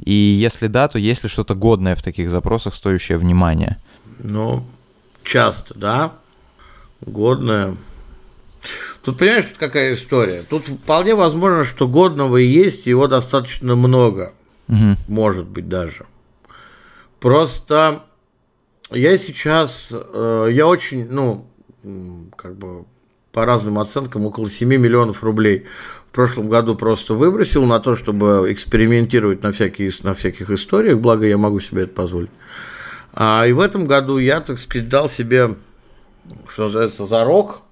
И 0.00 0.12
если 0.12 0.66
да, 0.66 0.88
то 0.88 0.98
есть 0.98 1.22
ли 1.22 1.28
что-то 1.28 1.54
годное 1.54 1.96
в 1.96 2.02
таких 2.02 2.30
запросах, 2.30 2.74
стоящее 2.80 3.18
внимания? 3.18 3.78
Ну, 4.20 4.64
часто, 5.22 5.74
да, 5.78 6.14
годное. 7.02 7.76
Тут, 9.02 9.18
понимаешь, 9.18 9.44
тут 9.44 9.58
какая 9.58 9.92
история? 9.92 10.44
Тут 10.48 10.66
вполне 10.66 11.14
возможно, 11.14 11.64
что 11.64 11.86
годного 11.86 12.38
и 12.38 12.46
есть, 12.46 12.86
его 12.86 13.06
достаточно 13.06 13.76
много, 13.76 14.32
угу. 14.66 14.96
может 15.08 15.46
быть 15.46 15.68
даже. 15.68 16.06
Просто 17.20 18.04
я 18.90 19.18
сейчас, 19.18 19.92
э, 19.92 20.48
я 20.50 20.66
очень, 20.66 21.06
ну, 21.10 21.46
как 22.34 22.56
бы 22.56 22.86
по 23.30 23.44
разным 23.44 23.78
оценкам, 23.78 24.24
около 24.24 24.48
7 24.48 24.66
миллионов 24.68 25.22
рублей 25.22 25.66
в 26.10 26.14
прошлом 26.14 26.48
году 26.48 26.76
просто 26.76 27.12
выбросил 27.12 27.64
на 27.66 27.78
то, 27.78 27.94
чтобы 27.94 28.46
экспериментировать 28.48 29.42
на, 29.42 29.52
всякие, 29.52 29.92
на 30.02 30.14
всяких 30.14 30.50
историях, 30.50 30.98
благо 30.98 31.26
я 31.26 31.36
могу 31.36 31.60
себе 31.60 31.82
это 31.82 31.92
позволить. 31.92 32.30
А, 33.12 33.44
и 33.46 33.52
в 33.52 33.60
этом 33.60 33.86
году 33.86 34.18
я, 34.18 34.40
так 34.40 34.58
сказать, 34.58 34.88
дал 34.88 35.08
себе, 35.08 35.56
что 36.48 36.64
называется, 36.64 37.06
зарок, 37.06 37.62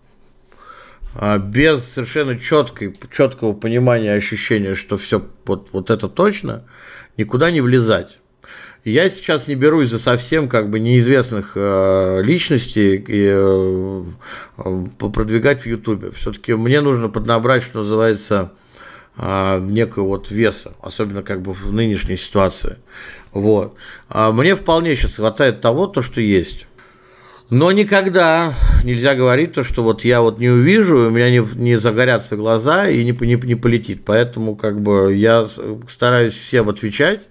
а, 1.15 1.39
без 1.39 1.85
совершенно 1.85 2.39
четкой, 2.39 2.97
четкого 3.11 3.53
понимания, 3.53 4.13
ощущения, 4.13 4.75
что 4.75 4.97
все 4.97 5.27
вот, 5.45 5.69
вот 5.73 5.91
это 5.91 6.09
точно, 6.09 6.65
никуда 7.17 7.51
не 7.51 7.61
влезать. 7.61 8.19
Я 8.85 9.11
сейчас 9.11 9.49
не 9.49 9.55
берусь 9.55 9.91
за 9.91 9.99
совсем 9.99 10.49
как 10.49 10.71
бы 10.71 10.79
неизвестных 10.79 11.53
э, 11.57 12.23
личностей 12.23 12.97
и 12.97 13.29
э, 13.31 14.03
продвигать 14.99 15.61
в 15.63 15.67
Ютубе. 15.67 16.11
Все-таки 16.13 16.55
мне 16.55 16.81
нужно 16.81 17.09
поднабрать, 17.09 17.65
что 17.65 17.81
называется, 17.81 18.53
э, 19.17 19.59
некого 19.61 20.07
вот 20.07 20.31
веса, 20.31 20.73
особенно 20.81 21.23
как 21.23 21.43
бы 21.43 21.53
в 21.53 21.73
нынешней 21.73 22.17
ситуации. 22.17 22.77
Вот. 23.33 23.75
А 24.09 24.33
мне 24.33 24.55
вполне 24.57 24.95
сейчас 24.95 25.17
хватает 25.17 25.61
того, 25.61 25.87
то, 25.87 26.03
что 26.03 26.21
есть. 26.21 26.67
Но 27.51 27.73
никогда 27.73 28.53
нельзя 28.85 29.15
говорить 29.15 29.55
то, 29.55 29.63
что 29.63 29.83
вот 29.83 30.05
я 30.05 30.21
вот 30.21 30.39
не 30.39 30.51
увижу, 30.51 31.07
у 31.07 31.11
меня 31.11 31.31
не, 31.31 31.43
не 31.55 31.77
загорятся 31.77 32.37
глаза 32.37 32.89
и 32.89 33.03
не, 33.05 33.13
не, 33.13 33.35
не 33.37 33.55
полетит. 33.55 34.05
Поэтому 34.05 34.55
как 34.55 34.81
бы 34.81 35.15
я 35.15 35.47
стараюсь 35.89 36.35
всем 36.35 36.69
отвечать. 36.69 37.29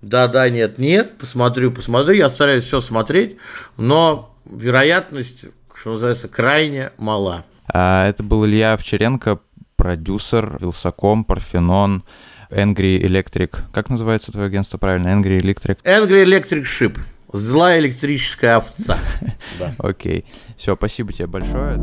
Да, 0.00 0.28
да, 0.28 0.48
нет, 0.48 0.78
нет, 0.78 1.18
посмотрю, 1.18 1.70
посмотрю. 1.70 2.14
Я 2.14 2.30
стараюсь 2.30 2.64
все 2.64 2.80
смотреть, 2.80 3.36
но 3.76 4.34
вероятность, 4.50 5.46
что 5.74 5.92
называется, 5.92 6.28
крайне 6.28 6.92
мала. 6.96 7.44
А, 7.66 8.08
это 8.08 8.22
был 8.22 8.46
Илья 8.46 8.72
Овчаренко, 8.74 9.40
продюсер, 9.76 10.56
Вилсаком, 10.60 11.24
Парфенон. 11.24 12.04
Angry 12.50 13.00
Electric. 13.00 13.56
Как 13.72 13.90
называется 13.90 14.32
твое 14.32 14.46
агентство 14.46 14.78
правильно? 14.78 15.08
Angry 15.08 15.40
Electric? 15.40 15.78
Angry 15.84 16.24
Electric 16.24 16.64
Ship. 16.64 16.98
Злая 17.32 17.78
электрическая 17.78 18.56
овца. 18.56 18.98
Окей. 19.78 20.24
Все, 20.56 20.74
спасибо 20.76 21.12
тебе 21.12 21.26
большое. 21.26 21.76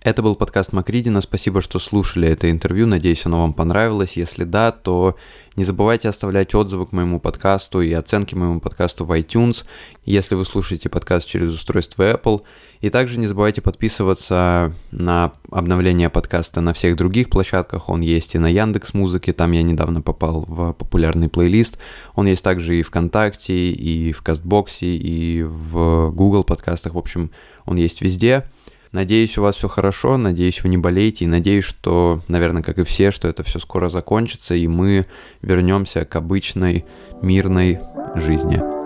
Это 0.00 0.22
был 0.22 0.36
подкаст 0.36 0.72
Макридина. 0.72 1.20
Спасибо, 1.20 1.60
что 1.60 1.80
слушали 1.80 2.28
это 2.28 2.48
интервью. 2.52 2.86
Надеюсь, 2.86 3.26
оно 3.26 3.40
вам 3.40 3.52
понравилось. 3.52 4.12
Если 4.12 4.44
да, 4.44 4.70
то 4.70 5.16
не 5.56 5.64
забывайте 5.64 6.08
оставлять 6.08 6.54
отзывы 6.54 6.86
к 6.86 6.92
моему 6.92 7.18
подкасту 7.18 7.80
и 7.80 7.92
оценки 7.92 8.36
моему 8.36 8.60
подкасту 8.60 9.04
в 9.04 9.10
iTunes, 9.18 9.64
если 10.04 10.36
вы 10.36 10.44
слушаете 10.44 10.88
подкаст 10.88 11.26
через 11.26 11.52
устройство 11.52 12.12
Apple. 12.12 12.42
И 12.80 12.90
также 12.90 13.18
не 13.18 13.26
забывайте 13.26 13.60
подписываться 13.60 14.72
на 14.92 15.32
обновление 15.50 16.10
подкаста 16.10 16.60
на 16.60 16.74
всех 16.74 16.94
других 16.94 17.28
площадках. 17.28 17.88
Он 17.88 18.00
есть 18.00 18.36
и 18.36 18.38
на 18.38 18.46
Яндекс 18.46 18.94
Музыке, 18.94 19.32
там 19.32 19.50
я 19.50 19.64
недавно 19.64 20.00
попал 20.00 20.44
в 20.46 20.74
популярный 20.74 21.28
плейлист. 21.28 21.76
Он 22.14 22.28
есть 22.28 22.44
также 22.44 22.78
и 22.78 22.82
ВКонтакте, 22.82 23.70
и 23.72 24.12
в 24.12 24.22
Кастбоксе, 24.22 24.96
и 24.96 25.42
в 25.42 26.12
Google 26.12 26.44
подкастах. 26.44 26.94
В 26.94 26.98
общем, 26.98 27.32
он 27.66 27.78
есть 27.78 28.00
везде. 28.00 28.44
Надеюсь, 28.92 29.36
у 29.36 29.42
вас 29.42 29.56
все 29.56 29.68
хорошо, 29.68 30.16
надеюсь, 30.16 30.62
вы 30.62 30.70
не 30.70 30.78
болеете, 30.78 31.24
и 31.24 31.28
надеюсь, 31.28 31.64
что, 31.64 32.20
наверное, 32.28 32.62
как 32.62 32.78
и 32.78 32.84
все, 32.84 33.10
что 33.10 33.28
это 33.28 33.42
все 33.42 33.58
скоро 33.58 33.90
закончится, 33.90 34.54
и 34.54 34.66
мы 34.66 35.06
вернемся 35.42 36.04
к 36.04 36.16
обычной 36.16 36.84
мирной 37.22 37.80
жизни. 38.14 38.77